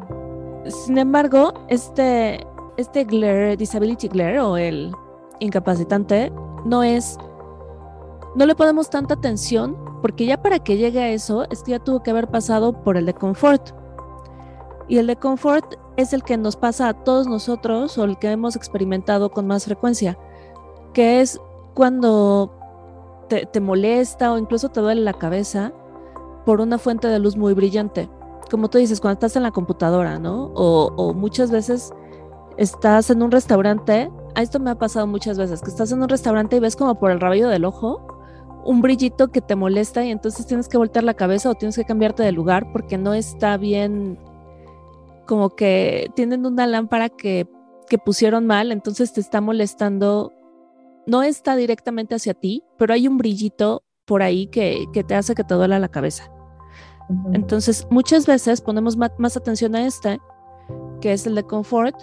Sin 0.67 0.97
embargo, 0.97 1.53
este, 1.67 2.45
este 2.77 3.03
glare, 3.03 3.57
disability 3.57 4.07
glare 4.07 4.39
o 4.39 4.57
el 4.57 4.91
incapacitante, 5.39 6.31
no 6.63 6.83
es, 6.83 7.17
no 8.35 8.45
le 8.45 8.55
ponemos 8.55 8.89
tanta 8.89 9.15
atención 9.15 9.77
porque 10.01 10.25
ya 10.25 10.41
para 10.41 10.59
que 10.59 10.77
llegue 10.77 11.01
a 11.01 11.09
eso 11.09 11.45
es 11.49 11.63
que 11.63 11.71
ya 11.71 11.79
tuvo 11.79 12.03
que 12.03 12.11
haber 12.11 12.27
pasado 12.27 12.83
por 12.83 12.95
el 12.95 13.05
de 13.05 13.13
confort. 13.13 13.71
Y 14.87 14.97
el 14.99 15.07
de 15.07 15.15
confort 15.15 15.75
es 15.97 16.13
el 16.13 16.23
que 16.23 16.37
nos 16.37 16.55
pasa 16.55 16.89
a 16.89 16.93
todos 16.93 17.27
nosotros 17.27 17.97
o 17.97 18.03
el 18.03 18.17
que 18.17 18.31
hemos 18.31 18.55
experimentado 18.55 19.31
con 19.31 19.47
más 19.47 19.65
frecuencia, 19.65 20.17
que 20.93 21.21
es 21.21 21.39
cuando 21.73 22.51
te, 23.29 23.59
molesta 23.59 24.31
o 24.31 24.37
incluso 24.37 24.69
te 24.69 24.81
duele 24.81 25.01
la 25.01 25.13
cabeza 25.13 25.73
por 26.45 26.61
una 26.61 26.77
fuente 26.77 27.07
de 27.07 27.19
luz 27.19 27.35
muy 27.35 27.53
brillante. 27.53 28.09
Como 28.51 28.69
tú 28.69 28.77
dices, 28.77 29.01
cuando 29.01 29.13
estás 29.13 29.35
en 29.35 29.43
la 29.43 29.51
computadora, 29.51 30.19
¿no? 30.19 30.51
O, 30.53 30.93
o 30.95 31.13
muchas 31.13 31.49
veces 31.49 31.91
estás 32.57 33.09
en 33.09 33.23
un 33.23 33.31
restaurante, 33.31 34.11
a 34.35 34.41
esto 34.41 34.59
me 34.59 34.69
ha 34.69 34.75
pasado 34.75 35.07
muchas 35.07 35.37
veces, 35.37 35.61
que 35.61 35.69
estás 35.69 35.91
en 35.91 36.01
un 36.01 36.09
restaurante 36.09 36.55
y 36.55 36.59
ves 36.59 36.75
como 36.75 36.95
por 36.99 37.11
el 37.11 37.19
rabillo 37.19 37.49
del 37.49 37.65
ojo 37.65 38.15
un 38.65 38.81
brillito 38.81 39.27
que 39.27 39.41
te 39.41 39.55
molesta 39.55 40.03
y 40.03 40.09
entonces 40.09 40.47
tienes 40.47 40.67
que 40.67 40.77
voltear 40.77 41.03
la 41.03 41.13
cabeza 41.13 41.51
o 41.51 41.55
tienes 41.55 41.75
que 41.75 41.85
cambiarte 41.85 42.23
de 42.23 42.31
lugar 42.31 42.71
porque 42.71 42.97
no 42.97 43.13
está 43.13 43.57
bien 43.57 44.17
como 45.25 45.55
que 45.55 46.09
tienen 46.15 46.45
una 46.45 46.67
lámpara 46.67 47.09
que, 47.09 47.47
pusieron 48.03 48.45
mal, 48.45 48.73
entonces 48.73 49.13
te 49.13 49.21
está 49.21 49.39
molestando, 49.39 50.33
no 51.07 51.23
está 51.23 51.55
directamente 51.55 52.13
hacia 52.13 52.33
ti, 52.33 52.61
pero 52.77 52.93
hay 52.93 53.07
un 53.07 53.17
brillito 53.17 53.83
por 54.03 54.21
ahí 54.21 54.47
que, 54.47 54.85
te 55.07 55.15
hace 55.15 55.33
que 55.33 55.45
te 55.45 55.53
duela 55.53 55.79
la 55.79 55.87
cabeza. 55.87 56.29
Entonces, 57.31 57.87
muchas 57.89 58.25
veces 58.25 58.59
ponemos 58.59 58.97
más, 58.97 59.37
atención 59.37 59.75
a 59.75 59.85
este, 59.85 60.19
que 60.99 61.13
es 61.13 61.25
el 61.25 61.35
de 61.35 61.43
confort, 61.43 61.95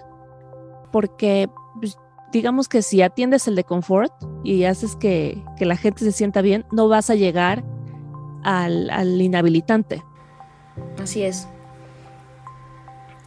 porque 0.93 1.51
pues, 1.79 1.99
digamos 2.33 2.69
que 2.69 2.81
si 2.81 3.03
atiendes 3.03 3.47
el 3.47 3.55
de 3.55 3.65
confort 3.65 4.15
y 4.45 4.65
haces 4.65 4.97
que, 4.97 5.45
la 5.59 5.77
gente 5.77 6.05
se 6.05 6.13
sienta 6.13 6.41
bien, 6.41 6.65
no 6.73 6.89
vas 6.89 7.11
a 7.11 7.17
llegar 7.17 7.65
al, 8.45 8.89
al 8.89 9.21
inhabilitante. 9.21 10.03
Así 10.99 11.23
es 11.23 11.47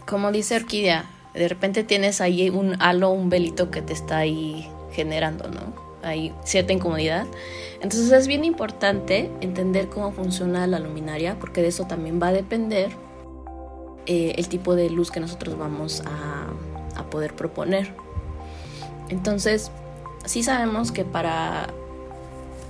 como 0.06 0.32
dice 0.32 0.56
Orquídea, 0.56 1.06
de 1.34 1.48
repente 1.48 1.84
tienes 1.84 2.22
ahí 2.22 2.50
un 2.50 2.82
halo, 2.82 3.10
un 3.10 3.30
velito 3.30 3.72
que 3.72 3.82
te 3.82 3.94
está 3.94 4.20
ahí 4.20 4.70
generando, 4.92 5.50
¿no? 5.50 5.74
Hay 6.04 6.34
cierta 6.44 6.72
incomodidad. 6.72 7.26
Entonces 7.82 8.12
es 8.12 8.28
bien 8.28 8.46
importante 8.46 9.30
entender 9.42 9.90
cómo 9.90 10.12
funciona 10.12 10.66
la 10.68 10.80
luminaria, 10.80 11.38
porque 11.40 11.62
de 11.62 11.68
eso 11.68 11.86
también 11.86 12.22
va 12.22 12.28
a 12.28 12.34
depender 12.34 12.92
eh, 14.06 14.36
el 14.38 14.48
tipo 14.48 14.76
de 14.76 14.90
luz 14.90 15.12
que 15.12 15.20
nosotros 15.20 15.58
vamos 15.58 16.02
a, 16.06 16.48
poder 17.12 17.36
proponer. 17.36 17.94
Entonces, 19.10 19.72
sí 20.26 20.44
sabemos 20.44 20.92
que 20.92 21.06
para 21.06 21.68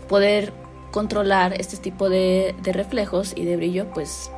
poder 0.09 0.51
controlar 0.91 1.53
este 1.59 1.77
tipo 1.77 2.09
de, 2.09 2.53
de 2.61 2.73
reflejos 2.73 3.33
y 3.35 3.45
de 3.45 3.55
brillo, 3.55 3.87
pues 3.93 4.29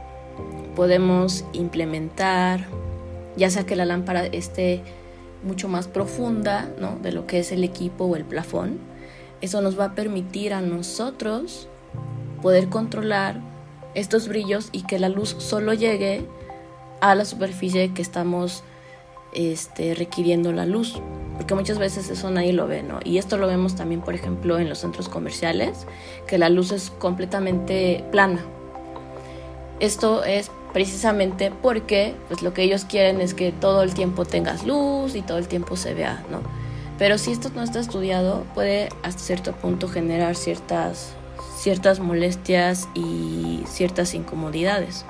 podemos 0.76 1.44
implementar 1.54 2.68
ya 3.38 3.50
sea 3.50 3.66
que 3.66 3.76
la 3.76 3.86
lámpara 3.86 4.26
esté 4.26 4.82
mucho 5.44 5.70
más 5.70 5.88
profunda 5.88 6.70
¿no? 6.80 6.98
de 7.02 7.12
lo 7.12 7.28
que 7.28 7.40
es 7.40 7.52
el 7.52 7.64
equipo 7.64 8.06
o 8.06 8.16
el 8.16 8.26
plafón. 8.26 8.80
Eso 9.40 9.62
nos 9.62 9.80
va 9.80 9.86
a 9.86 9.96
permitir 9.96 10.54
a 10.54 10.62
nosotros 10.62 11.70
poder 12.42 12.70
controlar 12.70 13.40
estos 13.94 14.28
brillos 14.28 14.70
y 14.72 14.84
que 14.84 15.00
la 15.00 15.10
luz 15.10 15.36
solo 15.38 15.74
llegue 15.74 16.26
a 17.02 17.16
la 17.16 17.26
superficie 17.26 17.94
que 17.94 18.02
estamos 18.02 18.64
este, 19.34 19.94
requiriendo 19.94 20.52
la 20.52 20.66
luz. 20.66 21.00
Porque 21.36 21.54
muchas 21.54 21.78
veces 21.78 22.10
eso 22.10 22.32
nadie 22.32 22.54
lo 22.54 22.68
ve, 22.68 22.82
¿no? 22.82 23.00
Y 23.04 23.20
esto 23.20 23.38
lo 23.38 23.46
vemos 23.46 23.76
también, 23.76 24.02
por 24.02 24.16
ejemplo, 24.16 24.58
en 24.58 24.70
los 24.70 24.80
centros 24.80 25.08
comerciales, 25.08 25.86
que 26.26 26.40
la 26.40 26.50
luz 26.50 26.72
es 26.72 26.90
completamente 26.90 28.04
plana. 28.12 28.44
Esto 29.80 30.24
es 30.24 30.50
precisamente 30.74 31.52
porque 31.62 32.16
pues 32.28 32.42
lo 32.42 32.54
que 32.54 32.64
ellos 32.64 32.86
quieren 32.86 33.22
es 33.22 33.34
que 33.34 33.52
todo 33.52 33.84
el 33.84 33.94
tiempo 33.94 34.26
tengas 34.26 34.66
luz 34.66 35.16
y 35.16 35.22
todo 35.22 35.38
el 35.38 35.48
tiempo 35.48 35.76
se 35.76 35.94
vea, 35.94 36.24
¿no? 36.30 36.42
Pero 36.98 37.18
si 37.18 37.32
esto 37.32 37.50
no 37.54 37.62
está 37.62 37.80
estudiado, 37.80 38.44
puede 38.56 38.90
hasta 39.04 39.22
cierto 39.22 39.52
punto 39.54 39.88
generar 39.88 40.36
ciertas, 40.36 41.14
ciertas 41.58 42.00
molestias 42.00 42.88
y 42.96 43.64
ciertas 43.68 44.14
incomodidades 44.14 45.06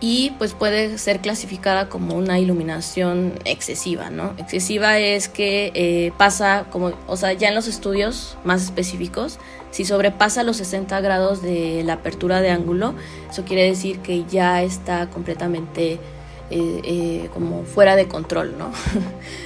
y 0.00 0.32
pues 0.38 0.52
puede 0.52 0.98
ser 0.98 1.20
clasificada 1.20 1.88
como 1.88 2.14
una 2.16 2.38
iluminación 2.38 3.34
excesiva, 3.44 4.10
¿no? 4.10 4.34
Excesiva 4.36 4.98
es 4.98 5.28
que 5.28 5.72
eh, 5.74 6.12
pasa 6.18 6.66
como, 6.70 6.92
o 7.06 7.16
sea, 7.16 7.32
ya 7.32 7.48
en 7.48 7.54
los 7.54 7.66
estudios 7.66 8.36
más 8.44 8.62
específicos, 8.62 9.38
si 9.76 9.84
sobrepasa 9.84 10.42
los 10.42 10.56
60 10.56 10.98
grados 11.02 11.42
de 11.42 11.82
la 11.84 11.92
apertura 11.92 12.40
de 12.40 12.48
ángulo, 12.48 12.94
eso 13.30 13.44
quiere 13.44 13.64
decir 13.64 13.98
que 13.98 14.24
ya 14.24 14.62
está 14.62 15.10
completamente 15.10 16.00
eh, 16.48 16.80
eh, 16.82 17.28
como 17.34 17.62
fuera 17.64 17.94
de 17.94 18.08
control, 18.08 18.56
¿no? 18.56 18.70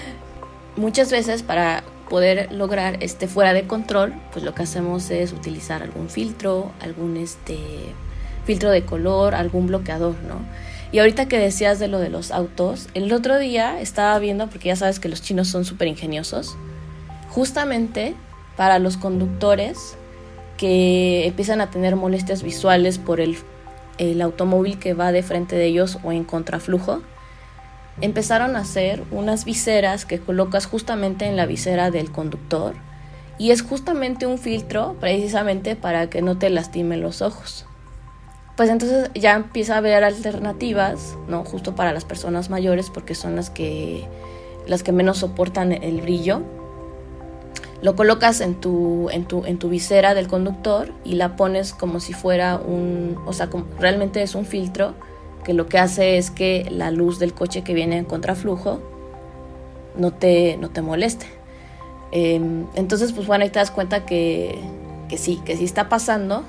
Muchas 0.76 1.10
veces 1.10 1.42
para 1.42 1.82
poder 2.08 2.52
lograr 2.52 3.02
este 3.02 3.26
fuera 3.26 3.52
de 3.52 3.66
control, 3.66 4.14
pues 4.32 4.44
lo 4.44 4.54
que 4.54 4.62
hacemos 4.62 5.10
es 5.10 5.32
utilizar 5.32 5.82
algún 5.82 6.08
filtro, 6.08 6.70
algún 6.80 7.16
este 7.16 7.58
filtro 8.44 8.70
de 8.70 8.84
color, 8.84 9.34
algún 9.34 9.66
bloqueador, 9.66 10.14
¿no? 10.28 10.36
Y 10.92 11.00
ahorita 11.00 11.26
que 11.26 11.40
decías 11.40 11.80
de 11.80 11.88
lo 11.88 11.98
de 11.98 12.08
los 12.08 12.30
autos, 12.30 12.88
el 12.94 13.12
otro 13.12 13.36
día 13.36 13.80
estaba 13.80 14.16
viendo, 14.20 14.46
porque 14.46 14.68
ya 14.68 14.76
sabes 14.76 15.00
que 15.00 15.08
los 15.08 15.22
chinos 15.22 15.48
son 15.48 15.64
súper 15.64 15.88
ingeniosos, 15.88 16.56
justamente 17.30 18.14
para 18.56 18.78
los 18.78 18.96
conductores 18.96 19.96
que 20.60 21.26
empiezan 21.26 21.62
a 21.62 21.70
tener 21.70 21.96
molestias 21.96 22.42
visuales 22.42 22.98
por 22.98 23.18
el, 23.18 23.38
el 23.96 24.20
automóvil 24.20 24.78
que 24.78 24.92
va 24.92 25.10
de 25.10 25.22
frente 25.22 25.56
de 25.56 25.64
ellos 25.64 25.98
o 26.04 26.12
en 26.12 26.24
contraflujo, 26.24 27.00
empezaron 28.02 28.56
a 28.56 28.60
hacer 28.60 29.02
unas 29.10 29.46
viseras 29.46 30.04
que 30.04 30.20
colocas 30.20 30.66
justamente 30.66 31.24
en 31.24 31.36
la 31.36 31.46
visera 31.46 31.90
del 31.90 32.12
conductor 32.12 32.74
y 33.38 33.52
es 33.52 33.62
justamente 33.62 34.26
un 34.26 34.36
filtro 34.36 34.96
precisamente 35.00 35.76
para 35.76 36.10
que 36.10 36.20
no 36.20 36.36
te 36.36 36.50
lastimen 36.50 37.00
los 37.00 37.22
ojos 37.22 37.64
pues 38.60 38.68
entonces 38.68 39.10
ya 39.14 39.36
empieza 39.36 39.76
a 39.76 39.78
haber 39.78 40.04
alternativas, 40.04 41.16
¿no? 41.28 41.46
Justo 41.46 41.74
para 41.74 41.94
las 41.94 42.04
personas 42.04 42.50
mayores 42.50 42.90
porque 42.90 43.14
son 43.14 43.34
las 43.34 43.48
que 43.48 44.06
las 44.66 44.82
que 44.82 44.92
menos 44.92 45.16
soportan 45.16 45.72
el 45.72 46.02
brillo. 46.02 46.42
Lo 47.82 47.96
colocas 47.96 48.40
en 48.40 48.56
tu, 48.56 49.08
en 49.10 49.24
tu, 49.24 49.44
en 49.46 49.58
tu 49.58 49.68
visera 49.68 50.14
del 50.14 50.28
conductor 50.28 50.92
y 51.04 51.14
la 51.14 51.36
pones 51.36 51.72
como 51.72 51.98
si 52.00 52.12
fuera 52.12 52.56
un, 52.56 53.16
o 53.26 53.32
sea, 53.32 53.48
realmente 53.78 54.22
es 54.22 54.34
un 54.34 54.44
filtro 54.44 54.94
que 55.44 55.54
lo 55.54 55.66
que 55.66 55.78
hace 55.78 56.18
es 56.18 56.30
que 56.30 56.66
la 56.70 56.90
luz 56.90 57.18
del 57.18 57.32
coche 57.32 57.62
que 57.62 57.72
viene 57.72 57.96
en 57.96 58.04
contraflujo 58.04 58.80
no 59.96 60.12
te, 60.12 60.58
no 60.58 60.68
te 60.68 60.82
moleste. 60.82 61.26
Em, 62.12 62.66
entonces, 62.74 63.12
pues 63.12 63.26
bueno, 63.26 63.44
ahí 63.44 63.50
te 63.50 63.58
das 63.58 63.70
cuenta 63.70 64.04
que, 64.04 64.58
que 65.08 65.16
sí, 65.16 65.40
que 65.44 65.56
sí 65.56 65.64
está 65.64 65.88
pasando. 65.88 66.44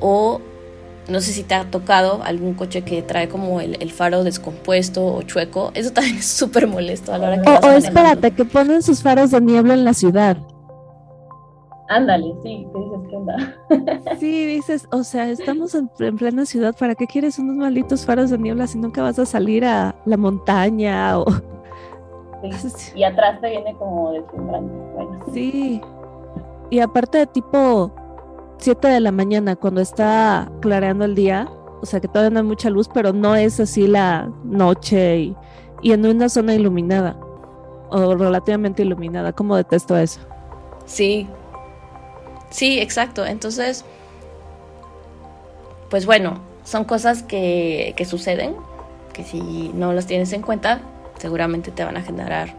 O 0.00 0.40
no 1.08 1.20
sé 1.20 1.32
si 1.32 1.42
te 1.42 1.54
ha 1.54 1.70
tocado 1.70 2.22
algún 2.24 2.54
coche 2.54 2.82
que 2.82 3.02
trae 3.02 3.28
como 3.28 3.60
el, 3.60 3.90
faro 3.92 4.24
descompuesto 4.24 5.06
o 5.06 5.22
chueco. 5.22 5.70
Eso 5.74 5.92
también 5.92 6.16
es 6.18 6.26
súper 6.26 6.66
molesto 6.66 7.12
a 7.12 7.18
la 7.18 7.28
hora 7.28 7.42
que 7.42 7.48
O, 7.48 7.70
o 7.70 7.70
espérate, 7.72 8.30
que 8.32 8.44
ponen 8.44 8.82
sus 8.82 9.02
faros 9.02 9.30
de 9.30 9.40
niebla 9.40 9.74
en 9.74 9.84
la 9.84 9.94
ciudad. 9.94 10.36
Ándale, 11.88 12.34
sí, 12.42 12.66
te 12.72 12.78
dices 12.80 12.98
qué 13.08 13.16
onda. 13.16 13.56
sí, 14.18 14.46
dices, 14.46 14.88
o 14.90 15.04
sea, 15.04 15.28
estamos 15.28 15.74
en, 15.76 15.88
plena 16.16 16.44
ciudad, 16.44 16.74
¿para 16.76 16.96
qué 16.96 17.06
quieres 17.06 17.38
unos 17.38 17.54
malditos 17.56 18.04
faros 18.04 18.30
de 18.30 18.38
niebla 18.38 18.66
si 18.66 18.78
nunca 18.78 19.02
vas 19.02 19.18
a 19.20 19.26
salir 19.26 19.64
a 19.64 19.94
la 20.04 20.16
montaña 20.16 21.18
o... 21.18 21.26
Sí. 21.30 21.40
Y 22.96 23.04
atrás 23.04 23.40
te 23.40 23.50
viene 23.50 23.74
como 23.76 24.12
deslumbrante. 24.12 24.72
Bueno. 24.94 25.24
Sí. 25.32 25.80
Y 26.70 26.80
aparte 26.80 27.18
de 27.18 27.26
tipo 27.26 27.92
7 28.58 28.88
de 28.88 29.00
la 29.00 29.12
mañana, 29.12 29.56
cuando 29.56 29.80
está 29.80 30.50
clareando 30.60 31.04
el 31.04 31.14
día, 31.14 31.48
o 31.80 31.86
sea 31.86 32.00
que 32.00 32.08
todavía 32.08 32.30
no 32.30 32.40
hay 32.40 32.46
mucha 32.46 32.70
luz, 32.70 32.88
pero 32.92 33.12
no 33.12 33.36
es 33.36 33.60
así 33.60 33.86
la 33.86 34.30
noche 34.44 35.18
y, 35.18 35.36
en 35.82 36.04
una 36.04 36.28
zona 36.28 36.54
iluminada 36.54 37.16
o 37.90 38.14
relativamente 38.16 38.82
iluminada. 38.82 39.32
¿Cómo 39.32 39.56
detesto 39.56 39.96
eso? 39.96 40.20
Sí, 40.86 41.28
sí, 42.50 42.80
exacto. 42.80 43.24
Entonces, 43.24 43.84
pues 45.90 46.06
bueno, 46.06 46.40
son 46.64 46.84
cosas 46.84 47.22
que, 47.22 47.94
que 47.96 48.04
suceden, 48.04 48.56
que 49.12 49.22
si 49.22 49.70
no 49.74 49.92
las 49.92 50.06
tienes 50.06 50.32
en 50.32 50.42
cuenta, 50.42 50.80
seguramente 51.18 51.70
te 51.70 51.84
van 51.84 51.96
a 51.96 52.02
generar 52.02 52.54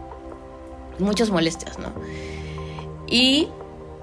muchas 0.98 1.30
molestias, 1.30 1.78
¿no? 1.78 1.88
Y 3.06 3.48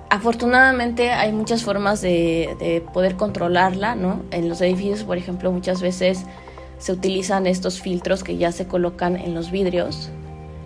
afortunadamente 0.09 1.11
hay 1.11 1.31
muchas 1.31 1.63
formas 1.63 2.01
de, 2.01 2.55
de, 2.59 2.81
poder 2.81 3.15
controlarla, 3.15 3.95
¿no? 3.95 4.23
En 4.31 4.49
los 4.49 4.61
edificios, 4.61 5.03
por 5.03 5.17
ejemplo, 5.17 5.51
muchas 5.51 5.81
veces 5.81 6.25
se 6.77 6.91
utilizan 6.91 7.47
estos 7.47 7.81
filtros 7.81 8.23
que 8.23 8.37
ya 8.37 8.51
se 8.51 8.67
colocan 8.67 9.15
en 9.15 9.33
los 9.33 9.51
vidrios, 9.51 10.09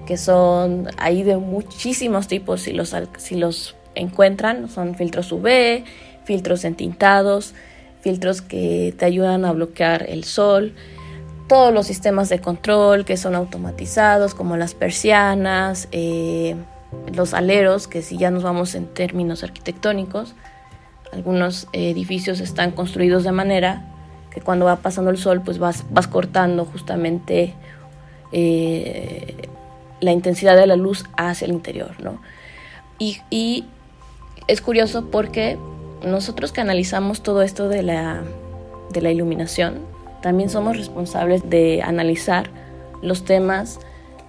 que 0.06 0.18
son 0.18 0.88
ahí 0.98 1.24
de 1.24 1.38
muchísimos 1.38 2.28
tipos, 2.28 2.62
si 2.62 2.74
los, 2.74 2.96
si 3.18 3.36
los 3.36 3.76
encuentran, 3.96 4.70
son 4.70 4.96
filtros 4.96 5.32
UV, 5.32 5.84
filtros 6.24 6.66
entintados, 6.66 7.54
filtros 8.02 8.42
que 8.42 8.94
te 8.98 9.06
ayudan 9.06 9.46
a 9.46 9.52
bloquear 9.52 10.06
el 10.10 10.24
sol, 10.24 10.74
todos 11.48 11.74
los 11.74 11.88
sistemas 11.88 12.30
de 12.30 12.40
control 12.40 13.06
que 13.06 13.18
son 13.18 13.36
automatizados, 13.36 14.36
como 14.36 14.58
las 14.58 14.74
persianas, 14.74 15.88
eh, 15.92 16.56
los 17.14 17.34
aleros, 17.34 17.88
que 17.88 18.02
si 18.02 18.18
ya 18.18 18.32
nos 18.32 18.44
vamos 18.44 18.76
en 18.76 18.88
términos 18.88 19.44
arquitectónicos, 19.44 20.36
algunos 21.12 21.68
edificios 21.74 22.40
están 22.40 22.72
construidos 22.72 23.24
de 23.24 23.32
manera 23.32 23.86
que 24.32 24.42
cuando 24.42 24.66
va 24.66 24.78
pasando 24.78 25.10
el 25.10 25.18
sol, 25.18 25.42
pues 25.44 25.58
vas, 25.58 25.86
vas 25.90 26.08
cortando 26.08 26.66
justamente 26.66 27.56
eh, 28.32 29.48
la 30.02 30.12
intensidad 30.12 30.56
de 30.56 30.68
la 30.68 30.76
luz 30.76 31.06
hacia 31.18 31.46
el 31.46 31.52
interior, 31.52 31.92
¿no? 32.02 32.22
Y, 33.00 33.20
y 33.30 33.66
es 34.48 34.62
curioso 34.62 35.06
porque 35.10 35.58
nosotros 36.04 36.52
que 36.52 36.62
analizamos 36.62 37.22
todo 37.22 37.42
esto 37.42 37.70
de 37.70 37.82
la, 37.82 38.22
de 38.92 39.02
la 39.02 39.12
iluminación, 39.12 39.80
también 40.22 40.50
somos 40.50 40.78
responsables 40.78 41.50
de 41.50 41.82
analizar 41.82 42.50
los 43.02 43.24
temas 43.24 43.80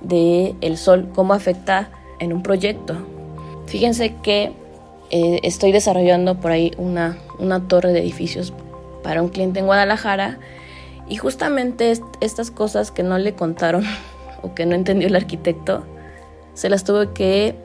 del 0.00 0.57
el 0.61 0.79
sol, 0.79 1.11
cómo 1.14 1.35
afecta 1.35 1.90
en 2.21 2.33
un 2.33 2.43
proyecto. 2.43 2.95
Fíjense 3.67 4.15
que 4.23 4.53
eh, 5.11 5.41
estoy 5.43 5.73
desarrollando 5.73 6.39
por 6.39 6.53
ahí 6.53 6.73
una, 6.77 7.19
una 7.39 7.67
torre 7.67 7.93
de 7.93 8.00
edificios 8.00 8.53
para 9.03 9.23
un 9.23 9.29
cliente 9.29 9.59
en 9.59 9.67
Guadalajara 9.67 10.39
y 11.09 11.17
justamente 11.17 11.93
estas 12.21 12.53
cosas 12.53 12.93
que 12.93 13.03
no 13.03 13.19
le 13.19 13.35
contaron 13.35 13.85
o 14.43 14.55
que 14.55 14.67
no 14.67 14.75
entendió 14.75 15.09
el 15.09 15.17
arquitecto, 15.17 15.85
se 16.55 16.69
las 16.69 16.85
tuve 16.85 17.12
que 17.12 17.57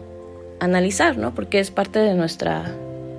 analizar, 0.59 1.17
¿no? 1.17 1.35
Porque 1.35 1.59
es 1.59 1.69
parte 1.69 1.99
de 1.99 2.15
nuestra, 2.15 2.71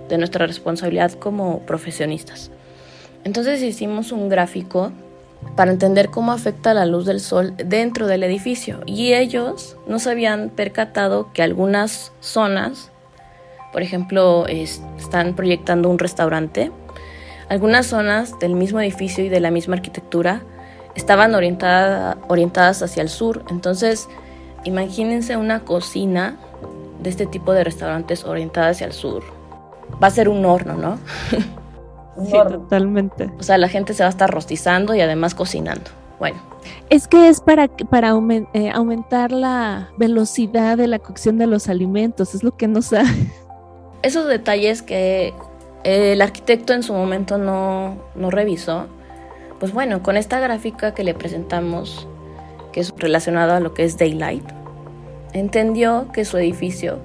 de 0.09 0.19
nuestra 0.19 0.47
responsabilidad 0.47 1.13
como 1.13 1.61
profesionistas. 1.61 2.51
Entonces 3.25 3.63
hicimos 3.63 4.13
un 4.13 4.29
gráfico 4.29 4.93
para 5.55 5.71
entender 5.71 6.11
cómo 6.11 6.33
afecta 6.33 6.75
la 6.75 6.87
luz 6.87 7.07
del 7.07 7.21
sol 7.21 7.55
dentro 7.57 8.07
del 8.07 8.23
edificio 8.23 8.81
y 8.87 9.15
ellos 9.15 9.77
no 9.87 9.99
se 9.99 10.11
habían 10.11 10.51
percatado 10.51 11.33
que 11.33 11.43
algunas 11.43 12.13
zonas, 12.21 12.91
por 13.73 13.83
ejemplo, 13.83 14.47
están 14.47 15.35
proyectando 15.35 15.89
un 15.89 15.99
restaurante, 15.99 16.71
algunas 17.49 17.87
zonas 17.87 18.39
del 18.39 18.55
mismo 18.55 18.81
edificio 18.81 19.25
y 19.25 19.29
de 19.29 19.41
la 19.41 19.51
misma 19.51 19.77
arquitectura 19.77 20.43
estaban 20.95 21.35
orientadas 21.35 22.83
hacia 22.83 23.03
el 23.03 23.09
sur, 23.09 23.45
entonces 23.51 24.09
imagínense 24.65 25.37
una 25.37 25.61
cocina 25.61 26.37
de 27.01 27.11
este 27.11 27.27
tipo 27.27 27.53
de 27.53 27.65
restaurantes 27.65 28.25
orientada 28.25 28.71
hacia 28.71 28.87
el 28.87 28.93
sur. 28.93 29.23
Va 30.03 30.09
a 30.09 30.11
ser 30.11 30.29
un 30.29 30.45
horno, 30.45 30.75
¿no? 30.75 30.99
sí, 32.25 32.33
totalmente. 32.33 33.31
O 33.39 33.43
sea, 33.43 33.59
la 33.59 33.69
gente 33.69 33.95
se 33.95 34.03
va 34.03 34.09
a 34.09 34.11
estar 34.11 34.31
rostizando 34.31 34.95
y 34.95 35.01
además 35.01 35.35
cocinando. 35.35 35.91
Bueno. 36.19 36.39
Es 36.89 37.09
que 37.09 37.29
es 37.29 37.41
para, 37.41 37.69
para 37.69 38.11
eh, 38.55 38.71
aumentar 38.71 39.33
la 39.33 39.91
velocidad 39.99 40.77
de 40.77 40.87
la 40.87 40.99
cocción 40.99 41.39
de 41.39 41.47
los 41.47 41.69
alimentos, 41.69 42.35
es 42.35 42.43
lo 42.43 42.57
que 42.57 42.69
no 42.69 42.83
sabe. 42.83 43.09
Esos 44.03 44.27
detalles 44.27 44.83
que 44.83 45.35
el 45.85 46.21
arquitecto 46.23 46.73
en 46.73 46.83
su 46.83 46.93
momento 46.93 47.39
no, 47.39 47.97
no 48.15 48.31
revisó, 48.31 48.87
pues 49.61 49.73
bueno, 49.73 50.03
con 50.03 50.17
esta 50.17 50.41
gráfica 50.41 50.95
que 50.95 51.05
le 51.05 51.15
presentamos, 51.15 52.09
que 52.73 52.81
es 52.81 52.93
relacionada 52.97 53.57
a 53.57 53.61
lo 53.61 53.73
que 53.75 53.85
es 53.85 53.97
Daylight, 53.99 54.45
entendió 55.33 56.09
que 56.13 56.25
su 56.25 56.39
edificio 56.39 56.99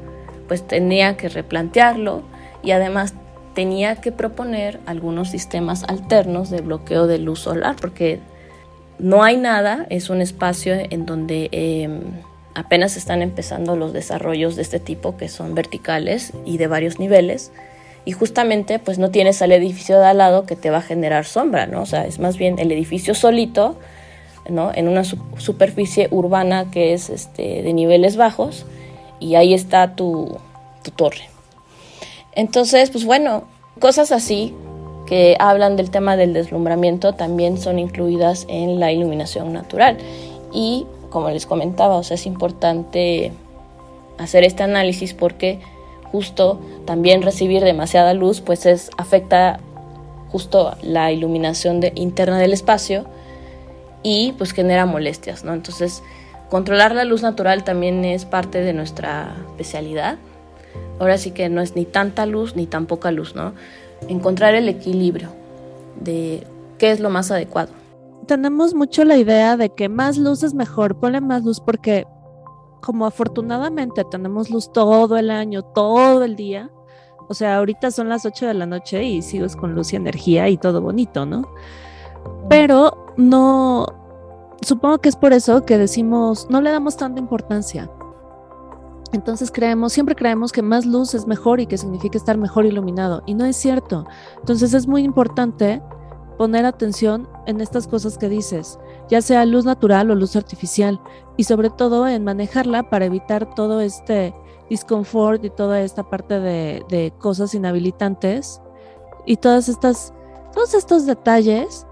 pues 0.47 0.67
tenía 0.67 1.15
que 1.15 1.29
replantearlo 1.29 2.23
y 2.63 2.71
además 2.71 3.13
tenía 3.53 3.97
que 3.97 4.11
proponer 4.11 4.79
algunos 4.85 5.29
sistemas 5.29 5.83
alternos 5.83 6.49
de 6.49 6.61
bloqueo 6.61 7.07
de 7.07 7.17
luz 7.17 7.41
solar, 7.41 7.75
porque 7.79 8.19
no 8.99 9.23
hay 9.23 9.37
nada, 9.37 9.85
es 9.89 10.09
un 10.09 10.21
espacio 10.21 10.73
en 10.75 11.05
donde 11.05 11.49
em, 11.51 12.01
apenas 12.55 12.97
están 12.97 13.21
empezando 13.21 13.75
los 13.75 13.93
desarrollos 13.93 14.55
de 14.55 14.61
este 14.61 14.79
tipo, 14.79 15.17
que 15.17 15.27
son 15.27 15.55
verticales 15.55 16.33
y 16.45 16.57
de 16.57 16.67
varios 16.67 16.99
niveles, 16.99 17.51
y 18.05 18.13
justamente 18.13 18.79
pues 18.79 18.97
no 18.97 19.11
tienes 19.11 19.41
al 19.41 19.51
edificio 19.51 19.99
de 19.99 20.05
al 20.05 20.17
lado 20.17 20.45
que 20.45 20.55
te 20.55 20.69
va 20.69 20.77
a 20.77 20.81
generar 20.81 21.25
sombra, 21.25 21.67
¿no? 21.67 21.81
O 21.81 21.85
sea, 21.85 22.05
es 22.05 22.19
más 22.19 22.37
bien 22.37 22.57
el 22.57 22.71
edificio 22.71 23.13
solito, 23.13 23.77
¿no? 24.49 24.71
En 24.73 24.87
una 24.87 25.03
superficie 25.03 26.07
urbana 26.11 26.71
que 26.71 26.93
es 26.93 27.09
este, 27.09 27.61
de 27.61 27.73
niveles 27.73 28.17
bajos, 28.17 28.65
y 29.19 29.35
ahí 29.35 29.53
está 29.53 29.95
tu, 29.95 30.37
tu 30.83 30.91
torre. 30.91 31.30
Entonces, 32.33 32.89
pues 32.89 33.05
bueno, 33.05 33.43
cosas 33.79 34.11
así 34.11 34.53
que 35.05 35.35
hablan 35.39 35.75
del 35.75 35.91
tema 35.91 36.15
del 36.15 36.33
deslumbramiento 36.33 37.13
también 37.13 37.57
son 37.57 37.79
incluidas 37.79 38.45
en 38.47 38.79
la 38.79 38.91
iluminación 38.91 39.51
natural. 39.51 39.97
Y 40.53 40.85
como 41.09 41.29
les 41.29 41.45
comentaba, 41.45 41.95
o 41.97 42.03
sea, 42.03 42.15
es 42.15 42.25
importante 42.25 43.33
hacer 44.17 44.43
este 44.43 44.63
análisis 44.63 45.13
porque 45.13 45.59
justo 46.11 46.59
también 46.85 47.21
recibir 47.21 47.63
demasiada 47.63 48.13
luz 48.13 48.41
pues 48.41 48.65
es 48.65 48.89
afecta 48.97 49.59
justo 50.29 50.75
la 50.81 51.11
iluminación 51.11 51.81
interna 51.95 52.37
del 52.37 52.53
espacio 52.53 53.05
y 54.03 54.33
pues 54.37 54.53
genera 54.53 54.85
molestias, 54.85 55.43
¿no? 55.43 55.53
Entonces, 55.53 56.03
controlar 56.49 56.95
la 56.95 57.03
luz 57.03 57.21
natural 57.21 57.63
también 57.63 58.05
es 58.05 58.25
parte 58.25 58.61
de 58.61 58.73
nuestra 58.73 59.35
especialidad 59.49 60.17
ahora 60.99 61.17
sí 61.17 61.31
que 61.31 61.49
no 61.49 61.61
es 61.61 61.75
ni 61.75 61.85
tanta 61.85 62.25
luz 62.25 62.55
ni 62.55 62.67
tan 62.67 62.85
poca 62.85 63.11
luz, 63.11 63.35
¿no? 63.35 63.53
Encontrar 64.07 64.55
el 64.55 64.69
equilibrio 64.69 65.29
de 65.99 66.45
qué 66.77 66.91
es 66.91 66.99
lo 66.99 67.09
más 67.09 67.31
adecuado. 67.31 67.69
Tenemos 68.27 68.73
mucho 68.73 69.03
la 69.03 69.17
idea 69.17 69.57
de 69.57 69.69
que 69.69 69.89
más 69.89 70.17
luz 70.17 70.43
es 70.43 70.53
mejor, 70.53 70.95
ponle 70.95 71.21
más 71.21 71.43
luz 71.43 71.59
porque 71.59 72.05
como 72.81 73.05
afortunadamente 73.05 74.03
tenemos 74.09 74.49
luz 74.49 74.71
todo 74.71 75.17
el 75.17 75.29
año, 75.29 75.61
todo 75.61 76.23
el 76.23 76.35
día, 76.35 76.71
o 77.31 77.33
sea, 77.33 77.57
ahorita 77.57 77.91
son 77.91 78.09
las 78.09 78.25
8 78.25 78.47
de 78.47 78.53
la 78.53 78.65
noche 78.65 79.03
y 79.03 79.21
sigues 79.21 79.55
con 79.55 79.73
luz 79.73 79.93
y 79.93 79.95
energía 79.95 80.49
y 80.49 80.57
todo 80.57 80.81
bonito, 80.81 81.25
¿no? 81.25 81.47
Pero 82.49 83.13
no, 83.15 83.85
supongo 84.61 84.97
que 84.97 85.09
es 85.09 85.15
por 85.15 85.31
eso 85.31 85.65
que 85.65 85.77
decimos, 85.77 86.47
no 86.49 86.59
le 86.59 86.71
damos 86.71 86.97
tanta 86.97 87.19
importancia. 87.19 87.89
Entonces 89.13 89.51
creemos, 89.51 89.93
siempre 89.93 90.15
creemos 90.15 90.51
que 90.51 90.61
más 90.61 90.85
luz 90.85 91.13
es 91.13 91.27
mejor 91.27 91.59
y 91.59 91.67
que 91.67 91.77
significa 91.77 92.17
estar 92.17 92.37
mejor 92.37 92.65
iluminado. 92.65 93.23
Y 93.25 93.33
no 93.33 93.45
es 93.45 93.55
cierto. 93.57 94.05
Entonces 94.39 94.73
es 94.73 94.87
muy 94.87 95.03
importante 95.03 95.81
poner 96.37 96.65
atención 96.65 97.27
en 97.45 97.61
estas 97.61 97.87
cosas 97.87 98.17
que 98.17 98.29
dices, 98.29 98.79
ya 99.09 99.21
sea 99.21 99.45
luz 99.45 99.65
natural 99.65 100.09
o 100.09 100.15
luz 100.15 100.35
artificial, 100.35 100.99
y 101.37 101.43
sobre 101.43 101.69
todo 101.69 102.07
en 102.07 102.23
manejarla 102.23 102.89
para 102.89 103.05
evitar 103.05 103.53
todo 103.53 103.81
este 103.81 104.33
disconfort 104.69 105.43
y 105.43 105.49
toda 105.49 105.81
esta 105.81 106.09
parte 106.09 106.39
de, 106.39 106.83
de 106.89 107.13
cosas 107.19 107.53
inhabilitantes 107.53 108.61
y 109.25 109.37
todas 109.37 109.69
estas, 109.69 110.13
todos 110.53 110.73
estos 110.73 111.05
detalles 111.05 111.85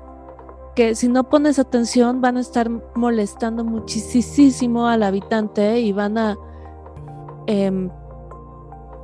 que 0.75 0.95
si 0.95 1.09
no 1.09 1.29
pones 1.29 1.59
atención 1.59 2.21
van 2.21 2.37
a 2.37 2.39
estar 2.39 2.69
molestando 2.95 3.63
muchísimo 3.65 4.87
al 4.87 5.03
habitante 5.03 5.81
y 5.81 5.91
van 5.91 6.17
a 6.17 6.37
Em, 7.51 7.89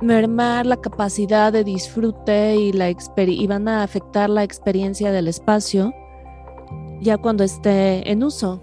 mermar 0.00 0.66
la 0.66 0.76
capacidad 0.76 1.52
de 1.52 1.64
disfrute 1.64 2.54
y, 2.54 2.72
la 2.72 2.88
y 2.88 3.46
van 3.48 3.66
a 3.66 3.82
afectar 3.82 4.30
la 4.30 4.44
experiencia 4.44 5.10
del 5.10 5.26
espacio 5.26 5.92
ya 7.00 7.18
cuando 7.18 7.42
esté 7.42 8.08
en 8.08 8.22
uso. 8.22 8.62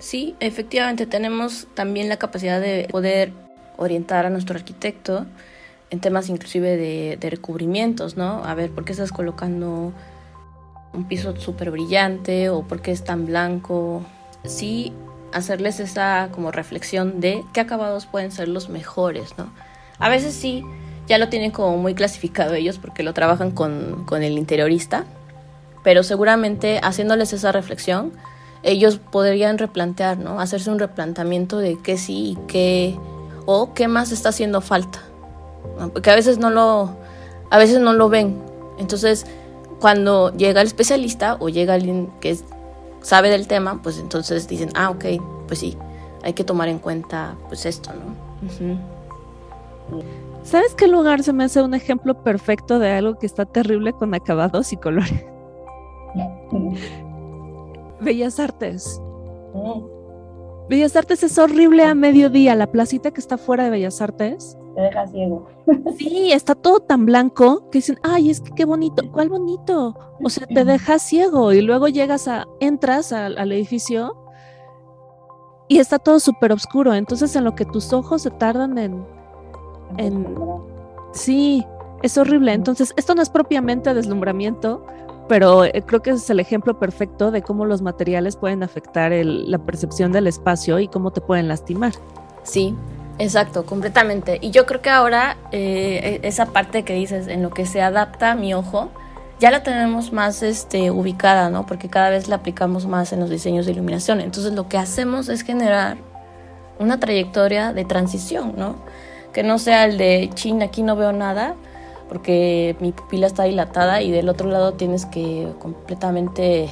Sí, 0.00 0.34
efectivamente 0.40 1.06
tenemos 1.06 1.68
también 1.74 2.08
la 2.08 2.16
capacidad 2.16 2.60
de 2.60 2.88
poder 2.90 3.32
orientar 3.76 4.26
a 4.26 4.30
nuestro 4.30 4.56
arquitecto 4.56 5.26
en 5.90 6.00
temas 6.00 6.28
inclusive 6.28 6.76
de, 6.76 7.16
de 7.20 7.30
recubrimientos, 7.30 8.16
¿no? 8.16 8.44
A 8.44 8.56
ver, 8.56 8.72
¿por 8.72 8.84
qué 8.84 8.90
estás 8.90 9.12
colocando 9.12 9.92
un 10.92 11.04
piso 11.04 11.36
súper 11.36 11.70
brillante 11.70 12.48
o 12.50 12.62
por 12.62 12.82
qué 12.82 12.90
es 12.90 13.04
tan 13.04 13.26
blanco? 13.26 14.02
Sí, 14.44 14.92
hacerles 15.34 15.80
esa 15.80 16.28
como 16.32 16.50
reflexión 16.50 17.20
de 17.20 17.44
qué 17.52 17.60
acabados 17.60 18.06
pueden 18.06 18.30
ser 18.30 18.48
los 18.48 18.68
mejores, 18.68 19.36
¿no? 19.36 19.52
A 19.98 20.08
veces 20.08 20.34
sí, 20.34 20.64
ya 21.06 21.18
lo 21.18 21.28
tienen 21.28 21.50
como 21.50 21.76
muy 21.76 21.94
clasificado 21.94 22.54
ellos 22.54 22.78
porque 22.78 23.02
lo 23.02 23.12
trabajan 23.12 23.50
con, 23.50 24.06
el 24.10 24.38
interiorista, 24.38 25.04
pero 25.82 26.02
seguramente 26.02 26.80
haciéndoles 26.82 27.32
esa 27.32 27.52
reflexión, 27.52 28.12
ellos 28.62 28.98
podrían 28.98 29.58
replantear, 29.58 30.18
¿no? 30.18 30.40
Hacerse 30.40 30.70
un 30.70 30.78
replanteamiento 30.78 31.58
de 31.58 31.78
qué 31.82 31.98
sí 31.98 32.30
y 32.30 32.38
qué 32.46 32.96
o 33.44 33.74
qué 33.74 33.88
más 33.88 34.12
está 34.12 34.30
haciendo 34.30 34.60
falta. 34.62 35.02
Porque 35.92 36.10
a 36.10 36.14
veces 36.14 36.38
no 36.38 36.50
lo 36.50 36.96
a 37.50 37.58
veces 37.58 37.80
no 37.80 37.92
lo 37.92 38.08
ven. 38.08 38.40
Entonces, 38.78 39.26
cuando 39.80 40.34
llega 40.34 40.62
el 40.62 40.66
especialista 40.66 41.36
o 41.40 41.50
llega 41.50 41.74
alguien 41.74 42.10
que 42.20 42.38
sabe 43.04 43.28
del 43.28 43.46
tema, 43.46 43.80
pues 43.82 43.98
entonces 43.98 44.48
dicen, 44.48 44.70
"Ah, 44.74 44.90
ok, 44.90 45.04
pues 45.46 45.60
sí, 45.60 45.76
hay 46.22 46.32
que 46.32 46.42
tomar 46.42 46.68
en 46.68 46.78
cuenta 46.78 47.36
pues 47.48 47.66
esto, 47.66 47.90
¿no?" 47.92 48.14
¿Sabes 50.42 50.74
qué 50.74 50.88
lugar 50.88 51.22
se 51.22 51.32
me 51.32 51.44
hace 51.44 51.62
un 51.62 51.74
ejemplo 51.74 52.22
perfecto 52.22 52.78
de 52.78 52.90
algo 52.90 53.18
que 53.18 53.26
está 53.26 53.44
terrible 53.44 53.92
con 53.92 54.12
acabados 54.14 54.72
y 54.72 54.76
colores? 54.76 55.24
Bellas 58.00 58.40
Artes. 58.40 59.00
Mm. 59.54 59.82
Bellas 60.68 60.96
Artes 60.96 61.22
es 61.22 61.38
horrible 61.38 61.84
a 61.84 61.94
mediodía. 61.94 62.54
La 62.54 62.66
placita 62.66 63.10
que 63.10 63.20
está 63.20 63.38
fuera 63.38 63.64
de 63.64 63.70
Bellas 63.70 64.00
Artes. 64.00 64.56
Te 64.74 64.80
deja 64.80 65.06
ciego. 65.06 65.46
Sí, 65.96 66.32
está 66.32 66.54
todo 66.54 66.80
tan 66.80 67.06
blanco 67.06 67.70
que 67.70 67.78
dicen, 67.78 67.98
ay, 68.02 68.30
es 68.30 68.40
que 68.40 68.50
qué 68.52 68.64
bonito. 68.64 69.02
¿Cuál 69.12 69.28
bonito? 69.28 69.94
O 70.22 70.28
sea, 70.28 70.46
te 70.46 70.64
deja 70.64 70.98
ciego 70.98 71.52
y 71.52 71.62
luego 71.62 71.88
llegas 71.88 72.26
a, 72.26 72.46
entras 72.60 73.12
al, 73.12 73.52
edificio 73.52 74.16
y 75.68 75.78
está 75.78 75.98
todo 75.98 76.18
súper 76.18 76.52
oscuro. 76.52 76.92
Entonces, 76.94 77.34
en 77.36 77.44
lo 77.44 77.54
que 77.54 77.64
tus 77.64 77.92
ojos 77.92 78.22
se 78.22 78.30
tardan 78.30 78.78
en, 78.78 79.06
en. 79.96 80.26
Sí, 81.12 81.64
es 82.02 82.18
horrible. 82.18 82.52
Entonces, 82.52 82.92
esto 82.96 83.14
no 83.14 83.22
es 83.22 83.30
propiamente 83.30 83.94
deslumbramiento, 83.94 84.84
pero 85.28 85.64
eh, 85.64 85.84
creo 85.86 86.02
que 86.02 86.10
es 86.10 86.28
el 86.30 86.40
ejemplo 86.40 86.78
perfecto 86.80 87.30
de 87.30 87.42
cómo 87.42 87.64
los 87.64 87.80
materiales 87.80 88.36
pueden 88.36 88.64
afectar 88.64 89.12
la 89.12 89.58
percepción 89.58 90.10
del 90.10 90.26
espacio 90.26 90.80
y 90.80 90.88
cómo 90.88 91.12
te 91.12 91.20
pueden 91.20 91.46
lastimar. 91.46 91.92
Sí, 92.42 92.76
exacto, 93.18 93.64
completamente. 93.66 94.38
Y 94.40 94.50
yo 94.50 94.66
creo 94.66 94.82
que 94.82 94.90
ahora 94.90 95.36
eh, 95.52 96.20
e, 96.22 96.28
esa 96.28 96.46
parte 96.46 96.84
que 96.84 96.94
dices, 96.94 97.28
en 97.28 97.42
lo 97.42 97.50
que 97.50 97.66
se 97.66 97.82
adapta 97.82 98.34
mi 98.34 98.54
ojo, 98.54 98.90
ya 99.40 99.50
la 99.50 99.62
tenemos 99.62 100.12
más 100.12 100.42
este, 100.42 100.90
ubicada, 100.90 101.50
¿no? 101.50 101.66
Porque 101.66 101.88
cada 101.88 102.10
vez 102.10 102.28
la 102.28 102.36
aplicamos 102.36 102.86
más 102.86 103.12
en 103.12 103.20
los 103.20 103.30
diseños 103.30 103.66
de 103.66 103.72
iluminación. 103.72 104.20
Entonces 104.20 104.52
lo 104.52 104.68
que 104.68 104.78
hacemos 104.78 105.28
es 105.28 105.42
generar 105.42 105.98
una 106.78 107.00
trayectoria 107.00 107.72
de 107.72 107.84
transición, 107.84 108.54
¿no? 108.56 108.76
Que 109.32 109.42
no 109.42 109.58
sea 109.58 109.84
el 109.84 109.98
de, 109.98 110.30
chin, 110.34 110.62
aquí 110.62 110.82
no 110.82 110.96
veo 110.96 111.12
nada, 111.12 111.56
porque 112.08 112.76
mi 112.80 112.92
pupila 112.92 113.26
está 113.26 113.44
dilatada 113.44 114.02
y 114.02 114.10
del 114.10 114.28
otro 114.28 114.48
lado 114.48 114.74
tienes 114.74 115.06
que 115.06 115.52
completamente 115.58 116.68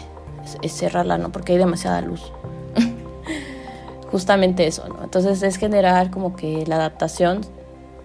cerrarla, 0.69 1.19
¿no? 1.19 1.31
Porque 1.31 1.53
hay 1.53 1.59
demasiada 1.59 2.01
luz. 2.01 2.33
Justamente 4.13 4.67
eso, 4.67 4.87
¿no? 4.89 5.03
Entonces 5.03 5.43
es 5.43 5.57
generar 5.57 6.11
como 6.11 6.37
que 6.37 6.65
la 6.67 6.77
adaptación 6.77 7.41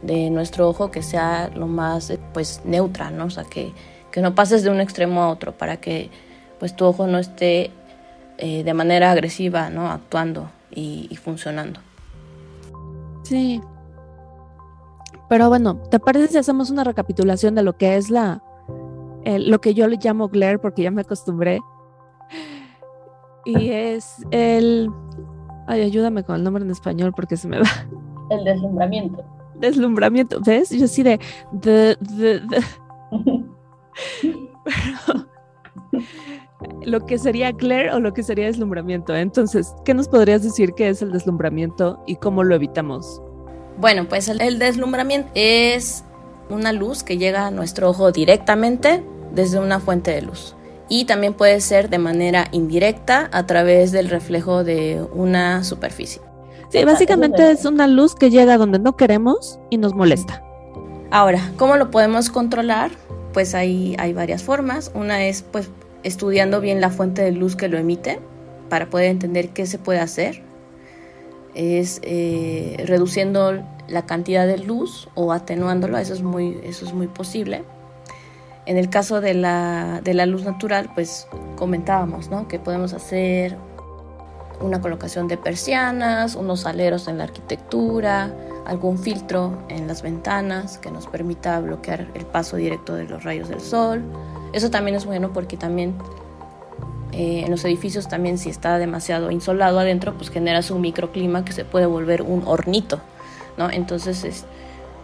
de 0.02 0.30
nuestro 0.32 0.68
ojo 0.68 0.90
que 0.90 1.04
sea 1.04 1.52
lo 1.54 1.68
más, 1.68 2.12
pues, 2.34 2.62
neutra, 2.66 3.12
¿no? 3.12 3.26
O 3.26 3.30
sea, 3.30 3.44
que, 3.44 3.74
que 4.12 4.22
no 4.22 4.34
pases 4.34 4.64
de 4.64 4.72
un 4.72 4.82
extremo 4.82 5.22
a 5.22 5.30
otro 5.30 5.56
para 5.56 5.78
que, 5.78 6.10
pues, 6.60 6.76
tu 6.76 6.86
ojo 6.86 7.06
no 7.06 7.20
esté 7.20 7.72
eh, 8.40 8.64
de 8.64 8.74
manera 8.74 9.12
agresiva, 9.12 9.70
¿no? 9.70 9.92
Actuando 9.92 10.50
y, 10.72 11.08
y 11.12 11.16
funcionando. 11.18 11.82
Sí, 13.24 13.62
pero 15.30 15.50
bueno, 15.50 15.76
¿te 15.90 16.00
parece 16.00 16.28
si 16.28 16.38
hacemos 16.38 16.70
una 16.70 16.84
recapitulación 16.84 17.56
de 17.56 17.64
lo 17.64 17.78
que 17.78 17.98
es 17.98 18.10
la, 18.10 18.42
lo 19.26 19.60
que 19.60 19.74
yo 19.74 19.88
le 19.88 19.98
llamo 19.98 20.30
glare 20.30 20.58
porque 20.58 20.84
ya 20.84 20.92
me 20.92 21.02
acostumbré? 21.02 21.60
Y 23.46 23.70
es 23.70 24.16
el, 24.32 24.92
ay, 25.68 25.82
ayúdame 25.82 26.24
con 26.24 26.36
el 26.36 26.44
nombre 26.44 26.64
en 26.64 26.72
español 26.72 27.14
porque 27.16 27.38
se 27.38 27.48
me 27.48 27.60
va. 27.60 27.70
El 28.30 28.44
deslumbramiento. 28.44 29.24
Deslumbramiento, 29.56 30.42
¿ves? 30.46 30.70
Yo 30.70 30.88
sí 30.88 31.04
de, 31.04 31.20
de, 31.52 31.98
de, 32.02 32.42
lo 36.86 37.06
que 37.06 37.18
sería 37.18 37.52
glare 37.52 37.92
o 37.94 38.00
lo 38.00 38.14
que 38.14 38.24
sería 38.24 38.46
deslumbramiento. 38.46 39.16
Entonces, 39.16 39.74
¿qué 39.86 39.94
nos 39.94 40.08
podrías 40.08 40.44
decir 40.44 40.74
que 40.74 40.90
es 40.90 41.02
el 41.02 41.12
deslumbramiento 41.12 42.04
y 42.08 42.16
cómo 42.16 42.44
lo 42.44 42.56
evitamos? 42.56 43.22
Bueno, 43.78 44.08
pues 44.08 44.28
el, 44.28 44.60
deslumbramiento 44.60 45.30
es 45.36 46.04
una 46.50 46.72
luz 46.72 47.04
que 47.04 47.18
llega 47.18 47.48
a 47.48 47.52
nuestro 47.52 47.90
ojo 47.90 48.12
directamente 48.12 49.04
desde 49.34 49.60
una 49.60 49.80
fuente 49.80 50.12
de 50.12 50.24
luz. 50.24 50.57
Y 50.90 51.06
también 51.06 51.34
puede 51.34 51.60
ser 51.62 51.90
de 51.90 51.98
manera 51.98 52.48
indirecta 52.52 53.30
a 53.32 53.46
través 53.46 53.92
del 53.92 54.10
reflejo 54.10 54.64
de 54.64 55.06
una 55.14 55.64
superficie. 55.64 56.22
Sí, 56.70 56.84
básicamente 56.84 57.52
es 57.52 57.66
una 57.66 57.88
luz 57.88 58.16
que 58.16 58.30
llega 58.30 58.58
donde 58.58 58.80
no 58.80 58.96
queremos 58.96 59.60
y 59.70 59.78
nos 59.78 59.94
molesta. 59.94 60.44
Ahora, 61.12 61.52
¿cómo 61.58 61.78
lo 61.78 61.92
podemos 61.92 62.30
controlar? 62.30 62.92
Pues 63.34 63.56
hay, 63.56 63.96
hay 64.00 64.14
varias 64.14 64.44
formas. 64.44 64.92
Una 64.94 65.26
es 65.26 65.42
pues 65.42 65.70
estudiando 66.04 66.62
bien 66.62 66.82
la 66.82 66.90
fuente 66.90 67.22
de 67.22 67.32
luz 67.32 67.56
que 67.56 67.68
lo 67.68 67.78
emite 67.78 68.20
para 68.70 68.90
poder 68.90 69.10
entender 69.10 69.50
qué 69.50 69.66
se 69.66 69.78
puede 69.78 70.00
hacer 70.00 70.44
es 71.58 72.00
eh, 72.04 72.84
reduciendo 72.86 73.64
la 73.88 74.06
cantidad 74.06 74.46
de 74.46 74.60
luz 74.60 75.10
o 75.16 75.34
atenuándolo, 75.34 75.98
eso 75.98 76.14
es 76.14 76.22
muy, 76.22 76.60
eso 76.64 76.86
es 76.86 76.94
muy 76.94 77.08
posible. 77.08 77.64
En 78.68 78.78
el 78.78 78.90
caso 78.90 79.22
de 79.22 79.34
la, 79.34 80.02
de 80.04 80.14
la 80.14 80.26
luz 80.26 80.44
natural, 80.44 80.90
pues 80.94 81.26
comentábamos 81.56 82.30
¿no? 82.30 82.50
que 82.50 82.60
podemos 82.60 82.92
hacer 82.92 83.56
una 84.60 84.82
colocación 84.82 85.30
de 85.30 85.38
persianas, 85.38 86.36
unos 86.36 86.66
aleros 86.66 87.08
en 87.08 87.18
la 87.18 87.24
arquitectura, 87.24 88.30
algún 88.66 89.00
filtro 89.00 89.58
en 89.70 89.88
las 89.88 90.02
ventanas 90.02 90.80
que 90.80 90.92
nos 90.92 91.08
permita 91.08 91.62
bloquear 91.62 92.08
el 92.14 92.26
paso 92.26 92.58
directo 92.58 92.94
de 92.94 93.06
los 93.06 93.24
rayos 93.24 93.48
del 93.48 93.62
sol. 93.62 94.04
Eso 94.52 94.70
también 94.70 94.98
es 94.98 95.06
bueno 95.06 95.32
porque 95.32 95.56
también 95.56 95.96
eh, 97.14 97.44
en 97.46 97.52
los 97.52 97.64
edificios 97.64 98.10
también 98.10 98.38
si 98.38 98.50
está 98.50 98.80
demasiado 98.80 99.32
insolado 99.32 99.80
adentro, 99.80 100.14
pues 100.16 100.30
generas 100.30 100.72
un 100.72 100.82
microclima 100.82 101.46
que 101.46 101.54
se 101.54 101.64
puede 101.64 101.86
volver 101.86 102.22
un 102.22 102.44
hornito, 102.46 103.00
¿no? 103.58 103.72
Entonces 103.72 104.26
es 104.26 104.46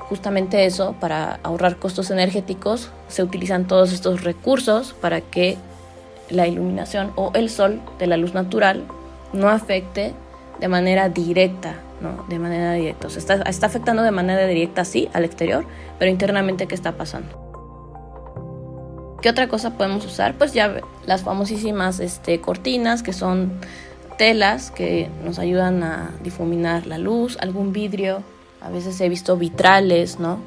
justamente 0.10 0.66
eso, 0.66 0.96
para 1.00 1.40
ahorrar 1.44 1.78
costos 1.78 2.12
energéticos, 2.12 2.90
se 3.08 3.24
utilizan 3.24 3.68
todos 3.68 3.94
estos 3.94 4.24
recursos 4.24 4.94
para 4.94 5.22
que 5.22 5.58
la 6.30 6.48
iluminación 6.48 7.12
o 7.16 7.32
el 7.34 7.50
sol 7.50 7.82
de 8.00 8.08
la 8.08 8.18
luz 8.18 8.34
natural 8.34 8.84
no 9.34 9.50
afecte 9.50 10.14
de 10.60 10.68
manera 10.68 11.10
directa, 11.10 11.76
¿no? 12.02 12.26
De 12.30 12.40
manera 12.40 12.74
directa. 12.74 13.08
Está, 13.08 13.42
está 13.44 13.68
afectando 13.68 14.04
de 14.04 14.12
manera 14.12 14.46
directa, 14.46 14.86
sí, 14.86 15.10
al 15.14 15.26
exterior, 15.26 15.66
pero 16.00 16.10
internamente, 16.12 16.68
¿qué 16.68 16.76
está 16.76 16.94
pasando? 16.94 17.44
¿Qué 19.22 19.30
otra 19.30 19.48
cosa 19.48 19.78
podemos 19.78 20.06
usar? 20.06 20.38
Pues 20.38 20.54
ya 20.54 20.82
las 21.06 21.24
famosísimas 21.24 22.00
este, 22.00 22.42
cortinas, 22.42 23.04
que 23.04 23.14
son 23.14 23.54
telas 24.18 24.70
que 24.70 25.10
nos 25.24 25.40
ayudan 25.40 25.82
a 25.82 26.12
difuminar 26.22 26.88
la 26.88 26.98
luz, 26.98 27.38
algún 27.40 27.74
vidrio, 27.74 28.22
a 28.64 28.70
veces 28.70 29.00
he 29.02 29.10
visto 29.10 29.38
vitrales, 29.38 30.20
¿no? 30.20 30.40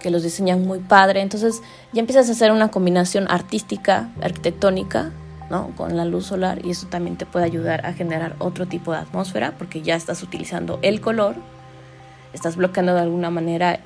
Que 0.00 0.10
los 0.10 0.22
diseñan 0.22 0.66
muy 0.66 0.80
padre. 0.80 1.20
Entonces 1.20 1.62
ya 1.92 2.00
empiezas 2.00 2.28
a 2.28 2.32
hacer 2.32 2.52
una 2.52 2.70
combinación 2.70 3.26
artística, 3.30 4.10
arquitectónica, 4.20 5.12
¿no? 5.50 5.70
Con 5.76 5.96
la 5.96 6.04
luz 6.04 6.26
solar 6.26 6.64
y 6.64 6.70
eso 6.70 6.88
también 6.88 7.16
te 7.16 7.26
puede 7.26 7.44
ayudar 7.44 7.86
a 7.86 7.92
generar 7.92 8.36
otro 8.38 8.66
tipo 8.66 8.92
de 8.92 8.98
atmósfera 8.98 9.54
porque 9.56 9.82
ya 9.82 9.94
estás 9.94 10.22
utilizando 10.22 10.78
el 10.82 11.00
color, 11.00 11.34
estás 12.32 12.56
bloqueando 12.56 12.94
de 12.94 13.00
alguna 13.00 13.30
manera 13.30 13.80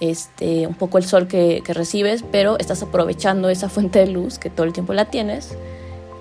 este, 0.00 0.66
un 0.66 0.74
poco 0.74 0.98
el 0.98 1.04
sol 1.04 1.28
que, 1.28 1.62
recibes, 1.66 2.24
pero 2.30 2.58
estás 2.58 2.82
aprovechando 2.82 3.50
esa 3.50 3.68
fuente 3.68 4.00
de 4.00 4.06
luz 4.06 4.38
que 4.38 4.50
todo 4.50 4.66
el 4.66 4.72
tiempo 4.72 4.94
la 4.94 5.06
tienes 5.06 5.56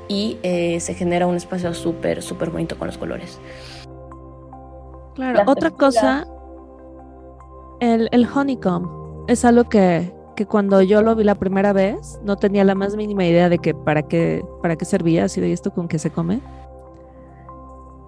y 0.09 0.37
eh, 0.43 0.79
se 0.81 0.93
genera 0.95 1.27
un 1.27 1.35
espacio 1.35 1.73
súper, 1.73 2.21
súper 2.21 2.49
bonito 2.49 2.77
con 2.77 2.87
los 2.87 2.97
colores. 2.97 3.39
Claro, 5.15 5.43
otra 5.47 5.71
cosa, 5.71 6.27
el, 7.79 8.09
el, 8.11 8.27
honeycomb 8.27 9.25
es 9.27 9.45
algo 9.45 9.65
que, 9.65 10.11
que, 10.35 10.45
cuando 10.45 10.81
yo 10.81 11.01
lo 11.01 11.15
vi 11.15 11.23
la 11.23 11.35
primera 11.35 11.73
vez 11.73 12.19
no 12.23 12.35
tenía 12.35 12.63
la 12.63 12.75
más 12.75 12.95
mínima 12.95 13.25
idea 13.25 13.49
de 13.49 13.59
que 13.59 13.73
para 13.73 14.03
qué, 14.03 14.43
para 14.61 14.75
qué 14.75 14.85
servía, 14.85 15.25
así 15.25 15.41
de 15.41 15.51
esto 15.51 15.71
con 15.71 15.87
qué 15.87 15.99
se 15.99 16.09
come. 16.09 16.39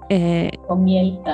Eh, 0.10 0.52
con 0.68 0.84
miel. 0.84 1.20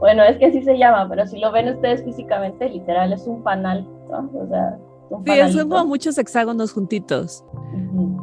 bueno, 0.00 0.22
es 0.24 0.38
que 0.38 0.46
así 0.46 0.62
se 0.62 0.78
llama, 0.78 1.06
pero 1.08 1.26
si 1.26 1.38
lo 1.38 1.52
ven 1.52 1.68
ustedes 1.68 2.02
físicamente, 2.02 2.70
literal 2.70 3.12
es 3.12 3.26
un 3.26 3.42
panal, 3.42 3.86
¿no? 4.10 4.30
O 4.40 4.48
sea, 4.48 4.78
un 5.10 5.24
sí, 5.24 5.52
son 5.52 5.68
como 5.68 5.86
muchos 5.86 6.16
hexágonos 6.16 6.72
juntitos. 6.72 7.44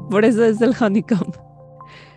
Por 0.10 0.26
eso 0.26 0.44
es 0.46 0.60
el 0.62 0.74
honeycomb. 0.80 1.36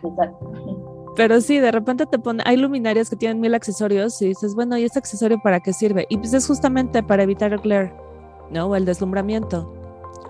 Exacto. 0.02 0.69
Pero 1.16 1.40
sí, 1.40 1.58
de 1.58 1.72
repente 1.72 2.06
te 2.06 2.18
pone, 2.18 2.42
hay 2.46 2.56
luminarias 2.56 3.10
que 3.10 3.16
tienen 3.16 3.40
mil 3.40 3.54
accesorios 3.54 4.20
y 4.22 4.28
dices, 4.28 4.54
bueno, 4.54 4.78
¿y 4.78 4.84
este 4.84 4.98
accesorio 4.98 5.40
para 5.42 5.60
qué 5.60 5.72
sirve? 5.72 6.06
Y 6.08 6.16
pues 6.16 6.32
es 6.32 6.46
justamente 6.46 7.02
para 7.02 7.24
evitar 7.24 7.52
el 7.52 7.58
glare, 7.60 7.92
¿no? 8.50 8.66
O 8.66 8.76
el 8.76 8.84
deslumbramiento. 8.84 9.74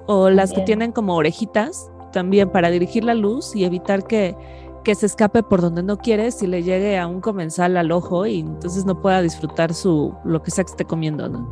O 0.07 0.31
las 0.31 0.53
que 0.53 0.63
tienen 0.63 0.93
como 0.93 1.15
orejitas, 1.15 1.91
también 2.13 2.51
para 2.51 2.71
dirigir 2.71 3.05
la 3.05 3.15
luz 3.15 3.55
y 3.55 3.65
evitar 3.65 4.07
que, 4.07 4.35
que 4.83 4.95
se 4.95 5.07
escape 5.07 5.43
por 5.43 5.61
donde 5.61 5.83
no 5.83 5.99
quieres 5.99 6.43
y 6.43 6.47
le 6.47 6.63
llegue 6.63 6.99
a 6.99 7.07
un 7.07 7.21
comensal 7.21 7.77
al 7.77 7.93
ojo 7.93 8.27
y 8.27 8.41
entonces 8.41 8.85
no 8.87 9.01
pueda 9.01 9.23
disfrutar 9.23 9.75
su 9.75 10.15
lo 10.25 10.43
que 10.43 10.51
sea 10.51 10.65
que 10.65 10.71
esté 10.71 10.85
comiendo, 10.85 11.29
¿no? 11.29 11.47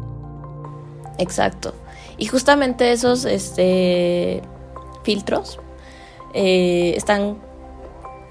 Exacto. 1.18 1.74
Y 2.16 2.26
justamente 2.26 2.92
esos 2.92 3.24
este, 3.24 4.42
filtros 5.04 5.60
eh, 6.34 6.94
están 6.96 7.38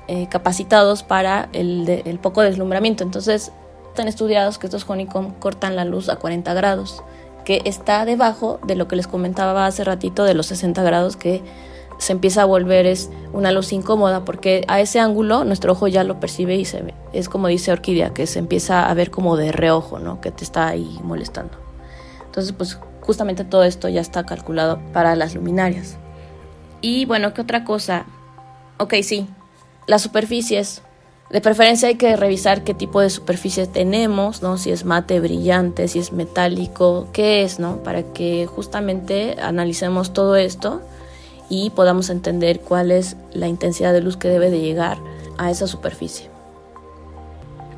eh, 0.08 0.28
capacitados 0.30 1.04
para 1.04 1.50
el, 1.54 2.20
poco 2.22 2.42
deslumbramiento. 2.42 3.04
Entonces, 3.04 3.52
están 3.90 4.08
estudiados 4.08 4.58
que 4.58 4.68
estos 4.68 4.90
Honeycomb 4.90 5.38
cortan 5.40 5.76
la 5.76 5.86
luz 5.86 6.10
a 6.10 6.16
40 6.16 6.54
grados, 6.54 7.04
que 7.44 7.62
está 7.66 8.06
debajo 8.06 8.60
de 8.66 8.76
lo 8.76 8.88
que 8.88 8.96
les 8.96 9.08
comentaba 9.08 9.66
hace 9.66 9.84
ratito 9.84 10.24
de 10.24 10.34
los 10.34 10.46
60 10.48 10.82
grados, 10.84 11.18
que 11.18 11.42
se 11.98 12.14
empieza 12.14 12.44
a 12.44 12.46
volver 12.46 12.86
es 12.86 13.10
una 13.34 13.52
luz 13.52 13.74
incómoda, 13.74 14.24
porque 14.24 14.64
a 14.68 14.80
ese 14.80 15.00
ángulo 15.00 15.44
nuestro 15.44 15.74
ojo 15.74 15.88
ya 15.88 16.04
lo 16.04 16.20
percibe 16.20 16.56
y 16.56 16.66
se 16.66 16.82
ve. 16.82 16.94
Es 17.12 17.28
como 17.28 17.48
dice 17.48 17.72
Orquídea, 17.72 18.14
que 18.14 18.28
se 18.28 18.40
empieza 18.40 18.90
a 18.90 18.94
ver 18.94 19.12
como 19.12 19.36
de 19.36 19.52
reojo, 19.52 20.00
¿no? 20.00 20.22
Que 20.22 20.32
te 20.32 20.44
está 20.44 20.68
ahí 20.68 21.00
molestando. 21.04 21.58
Entonces, 22.26 22.54
pues 22.54 22.80
justamente 23.02 23.44
todo 23.44 23.64
esto 23.64 23.90
ya 23.90 24.02
está 24.02 24.26
calculado 24.26 24.80
para 24.94 25.16
las 25.16 25.34
luminarias. 25.34 25.98
Y 26.82 27.06
bueno, 27.06 27.34
¿qué 27.34 27.42
otra 27.42 27.64
cosa? 27.64 28.06
Ok, 28.78 28.94
sí, 29.02 29.28
las 29.88 30.04
superficies. 30.04 30.82
De 31.32 31.42
preferencia 31.42 31.90
hay 31.90 31.96
que 31.96 32.16
revisar 32.16 32.64
qué 32.64 32.74
tipo 32.74 33.02
de 33.02 33.10
superficie 33.10 33.68
tenemos, 33.68 34.42
¿no? 34.42 34.58
Si 34.58 34.72
es 34.72 34.86
mate, 34.86 35.20
brillante, 35.20 35.88
si 35.88 36.00
es 36.00 36.14
metálico, 36.14 37.08
qué 37.12 37.44
es, 37.44 37.60
¿no? 37.60 37.84
Para 37.84 38.04
que 38.14 38.46
justamente 38.46 39.36
analicemos 39.42 40.14
todo 40.14 40.36
esto 40.36 40.82
y 41.50 41.70
podamos 41.72 42.10
entender 42.10 42.62
cuál 42.62 42.92
es 42.92 43.18
la 43.34 43.48
intensidad 43.48 43.92
de 43.92 44.02
luz 44.02 44.16
que 44.16 44.30
debe 44.30 44.50
de 44.50 44.62
llegar 44.62 45.00
a 45.38 45.52
esa 45.52 45.68
superficie. 45.68 46.30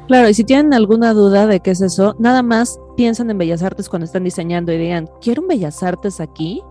Claro, 0.08 0.30
y 0.30 0.34
si 0.34 0.44
tienen 0.44 0.74
alguna 0.74 1.14
duda 1.14 1.48
de 1.48 1.60
qué 1.60 1.72
es 1.72 1.82
eso, 1.82 2.16
nada 2.20 2.44
más 2.44 2.80
piensan 2.98 3.30
en 3.30 3.38
Bellas 3.38 3.64
Artes 3.64 3.90
cuando 3.90 4.06
están 4.06 4.24
diseñando 4.24 4.72
y 4.72 4.78
digan, 4.78 5.10
quiero 5.22 5.44
un 5.44 5.48
Bellas 5.48 5.82
Artes 5.82 6.20
aquí 6.20 6.62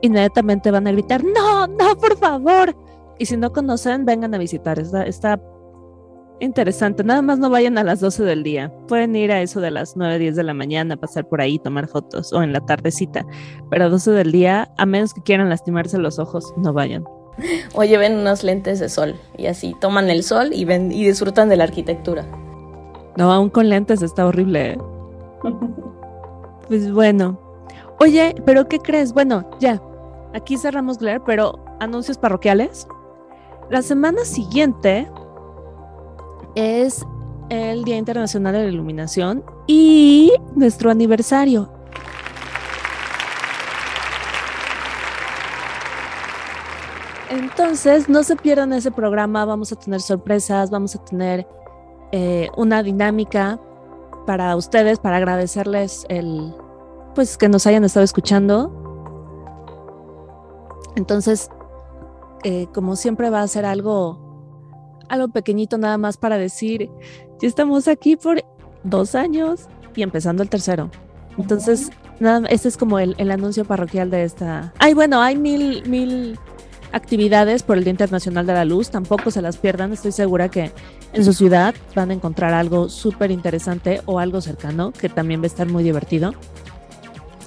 inmediatamente 0.00 0.70
van 0.70 0.86
a 0.86 0.92
gritar, 0.92 1.24
no, 1.24 1.66
no, 1.66 1.96
por 1.96 2.16
favor. 2.18 2.74
Y 3.18 3.26
si 3.26 3.36
no 3.36 3.52
conocen, 3.52 4.04
vengan 4.04 4.34
a 4.34 4.38
visitar. 4.38 4.78
Está, 4.78 5.04
está 5.04 5.40
interesante. 6.40 7.04
Nada 7.04 7.22
más 7.22 7.38
no 7.38 7.50
vayan 7.50 7.78
a 7.78 7.84
las 7.84 8.00
12 8.00 8.24
del 8.24 8.42
día. 8.42 8.72
Pueden 8.86 9.14
ir 9.16 9.32
a 9.32 9.42
eso 9.42 9.60
de 9.60 9.70
las 9.70 9.96
9, 9.96 10.18
10 10.18 10.36
de 10.36 10.42
la 10.44 10.54
mañana, 10.54 10.96
pasar 10.96 11.28
por 11.28 11.40
ahí, 11.40 11.58
tomar 11.58 11.88
fotos 11.88 12.32
o 12.32 12.42
en 12.42 12.52
la 12.52 12.60
tardecita. 12.60 13.26
Pero 13.70 13.86
a 13.86 13.88
12 13.88 14.12
del 14.12 14.32
día, 14.32 14.70
a 14.76 14.86
menos 14.86 15.14
que 15.14 15.22
quieran 15.22 15.48
lastimarse 15.48 15.98
los 15.98 16.18
ojos, 16.18 16.52
no 16.56 16.72
vayan. 16.72 17.04
O 17.74 17.84
lleven 17.84 18.16
unos 18.16 18.42
lentes 18.42 18.80
de 18.80 18.88
sol 18.88 19.14
y 19.36 19.46
así 19.46 19.74
toman 19.80 20.10
el 20.10 20.24
sol 20.24 20.50
y 20.52 20.64
ven 20.64 20.90
y 20.90 21.06
disfrutan 21.06 21.48
de 21.48 21.56
la 21.56 21.64
arquitectura. 21.64 22.26
No, 23.16 23.32
aún 23.32 23.50
con 23.50 23.68
lentes 23.68 24.02
está 24.02 24.26
horrible. 24.26 24.72
¿eh? 24.72 24.78
pues 26.68 26.92
bueno. 26.92 27.40
Oye, 28.00 28.34
pero 28.44 28.68
¿qué 28.68 28.78
crees? 28.78 29.12
Bueno, 29.12 29.48
ya, 29.60 29.82
aquí 30.34 30.56
cerramos 30.56 30.98
Claire, 30.98 31.20
pero 31.24 31.58
anuncios 31.80 32.18
parroquiales. 32.18 32.86
La 33.70 33.82
semana 33.82 34.24
siguiente 34.24 35.10
es 36.54 37.04
el 37.50 37.84
Día 37.84 37.96
Internacional 37.96 38.52
de 38.52 38.62
la 38.64 38.68
Iluminación 38.68 39.44
y 39.66 40.32
nuestro 40.54 40.90
aniversario. 40.90 41.70
Entonces, 47.30 48.08
no 48.08 48.22
se 48.22 48.36
pierdan 48.36 48.72
ese 48.72 48.90
programa, 48.90 49.44
vamos 49.44 49.70
a 49.72 49.76
tener 49.76 50.00
sorpresas, 50.00 50.70
vamos 50.70 50.94
a 50.94 51.04
tener 51.04 51.46
eh, 52.12 52.48
una 52.56 52.82
dinámica 52.82 53.60
para 54.26 54.56
ustedes, 54.56 54.98
para 54.98 55.18
agradecerles 55.18 56.06
el, 56.08 56.54
pues 57.14 57.36
que 57.36 57.48
nos 57.48 57.66
hayan 57.66 57.84
estado 57.84 58.04
escuchando 58.04 58.88
entonces, 60.98 61.48
eh, 62.44 62.66
como 62.72 62.96
siempre 62.96 63.30
va 63.30 63.42
a 63.42 63.48
ser 63.48 63.64
algo, 63.64 65.00
algo 65.08 65.28
pequeñito 65.28 65.78
nada 65.78 65.98
más 65.98 66.16
para 66.16 66.38
decir, 66.38 66.90
ya 67.40 67.48
estamos 67.48 67.88
aquí 67.88 68.16
por 68.16 68.42
dos 68.84 69.14
años 69.14 69.68
y 69.94 70.02
empezando 70.02 70.42
el 70.42 70.48
tercero. 70.48 70.90
Entonces, 71.36 71.90
nada, 72.20 72.48
este 72.48 72.68
es 72.68 72.76
como 72.76 72.98
el, 72.98 73.14
el, 73.18 73.30
anuncio 73.30 73.64
parroquial 73.64 74.10
de 74.10 74.24
esta. 74.24 74.72
Ay, 74.78 74.94
bueno, 74.94 75.20
hay 75.20 75.36
mil, 75.36 75.88
mil 75.88 76.38
actividades 76.92 77.62
por 77.62 77.76
el 77.78 77.84
Día 77.84 77.90
Internacional 77.90 78.46
de 78.46 78.54
la 78.54 78.64
Luz, 78.64 78.90
tampoco 78.90 79.30
se 79.30 79.42
las 79.42 79.56
pierdan, 79.56 79.92
estoy 79.92 80.12
segura 80.12 80.48
que 80.48 80.72
en 81.12 81.24
su 81.24 81.32
ciudad 81.32 81.74
van 81.94 82.10
a 82.10 82.14
encontrar 82.14 82.54
algo 82.54 82.88
súper 82.88 83.30
interesante 83.30 84.00
o 84.06 84.18
algo 84.18 84.40
cercano 84.40 84.92
que 84.92 85.08
también 85.08 85.40
va 85.40 85.44
a 85.44 85.48
estar 85.48 85.68
muy 85.68 85.84
divertido. 85.84 86.34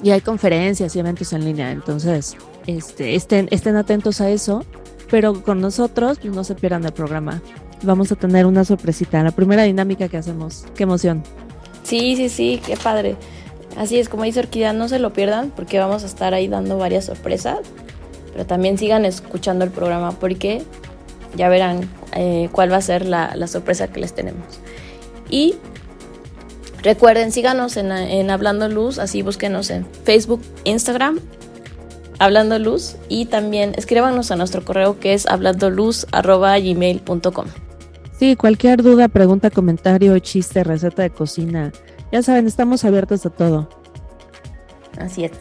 Y 0.04 0.12
hay 0.12 0.22
conferencias 0.22 0.96
y 0.96 1.00
eventos 1.00 1.32
en 1.34 1.46
línea, 1.46 1.72
entonces 1.72 2.36
este, 2.68 3.16
estén, 3.16 3.48
estén 3.52 3.76
atentos 3.76 4.22
a 4.22 4.30
eso, 4.30 4.66
pero 5.10 5.44
con 5.44 5.62
nosotros 5.62 6.20
pues, 6.20 6.34
no 6.34 6.44
se 6.44 6.56
pierdan 6.56 6.86
el 6.86 6.94
programa. 6.94 7.42
Vamos 7.84 8.12
a 8.12 8.16
tener 8.16 8.46
una 8.46 8.64
sorpresita, 8.64 9.24
la 9.24 9.32
primera 9.32 9.64
dinámica 9.64 10.08
que 10.08 10.18
hacemos. 10.18 10.66
Qué 10.76 10.84
emoción. 10.84 11.24
Sí, 11.84 12.16
sí, 12.16 12.30
sí, 12.30 12.62
qué 12.66 12.78
padre. 12.78 13.16
Así 13.78 13.98
es, 13.98 14.10
como 14.10 14.24
dice 14.24 14.42
Orquídea, 14.42 14.74
no 14.74 14.88
se 14.88 15.00
lo 15.00 15.14
pierdan 15.14 15.52
porque 15.56 15.80
vamos 15.80 16.04
a 16.04 16.06
estar 16.06 16.34
ahí 16.34 16.48
dando 16.48 16.78
varias 16.78 17.06
sorpresas, 17.06 17.60
pero 18.32 18.46
también 18.46 18.78
sigan 18.78 19.06
escuchando 19.06 19.66
el 19.66 19.72
programa 19.72 20.12
porque 20.12 20.62
ya 21.36 21.50
verán 21.50 21.90
eh, 22.14 22.50
cuál 22.52 22.72
va 22.72 22.78
a 22.78 22.82
ser 22.82 23.06
la, 23.06 23.36
la, 23.36 23.48
sorpresa 23.48 23.88
que 23.88 24.02
les 24.02 24.14
tenemos. 24.14 24.44
Y 25.30 25.56
recuerden, 26.84 27.32
síganos 27.32 27.78
en, 27.78 27.92
en 27.92 28.30
Hablando 28.30 28.68
Luz, 28.68 29.00
así 29.00 29.22
búsquenos 29.22 29.70
en 29.70 29.86
Facebook, 30.04 30.42
Instagram 30.66 31.20
Hablando 32.22 32.58
Luz 32.60 32.96
y 33.10 33.26
también 33.26 33.74
escríbanos 33.76 34.30
a 34.30 34.36
nuestro 34.36 34.64
correo 34.64 35.00
que 35.00 35.16
es 35.16 35.26
hablandoluz.gmail.com. 35.26 37.48
Sí, 38.20 38.36
cualquier 38.36 38.84
duda, 38.84 39.08
pregunta, 39.08 39.50
comentario, 39.50 40.20
chiste, 40.20 40.64
receta 40.64 41.02
de 41.02 41.10
cocina. 41.10 41.72
Ya 42.12 42.22
saben, 42.22 42.46
estamos 42.46 42.86
abiertos 42.86 43.26
a 43.26 43.32
todo. 43.32 43.68
Así 45.00 45.24
es. 45.24 45.32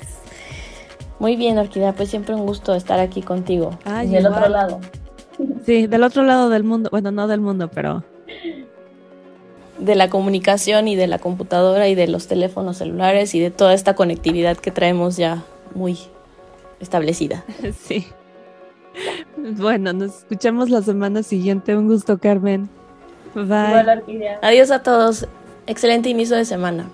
Muy 1.19 1.37
bien, 1.37 1.59
Orquídea, 1.59 1.93
pues 1.93 2.09
siempre 2.09 2.35
un 2.35 2.47
gusto 2.47 2.75
estar 2.75 2.99
aquí 2.99 3.21
contigo. 3.21 3.79
y 4.03 4.07
del 4.07 4.29
otro 4.29 4.49
lado. 4.49 4.81
Sí, 5.67 5.87
del 5.87 6.03
otro 6.03 6.23
lado 6.23 6.49
del 6.49 6.65
mundo. 6.65 6.89
Bueno, 6.91 7.11
no 7.11 7.29
del 7.29 7.43
mundo, 7.43 7.69
pero. 7.69 8.05
De 9.79 9.97
la 9.97 10.09
comunicación 10.09 10.89
y 10.89 10.97
de 10.97 11.09
la 11.09 11.19
computadora 11.19 11.89
y 11.89 11.95
de 11.95 12.09
los 12.09 12.27
teléfonos 12.27 12.79
celulares 12.79 13.35
y 13.35 13.41
de 13.41 13.51
toda 13.51 13.75
esta 13.75 13.95
conectividad 13.95 14.57
que 14.57 14.71
traemos 14.71 15.19
ya 15.19 15.45
muy 15.75 15.99
establecida. 16.81 17.45
Sí. 17.79 18.07
Bueno, 19.37 19.93
nos 19.93 20.19
escuchamos 20.19 20.69
la 20.69 20.83
semana 20.83 21.23
siguiente. 21.23 21.77
Un 21.77 21.87
gusto, 21.87 22.19
Carmen. 22.19 22.69
Bye. 23.35 24.03
Adiós 24.43 24.71
a 24.73 24.83
todos. 24.83 25.29
Excelente 25.67 26.09
inicio 26.09 26.37
de 26.37 26.45
semana. 26.45 26.91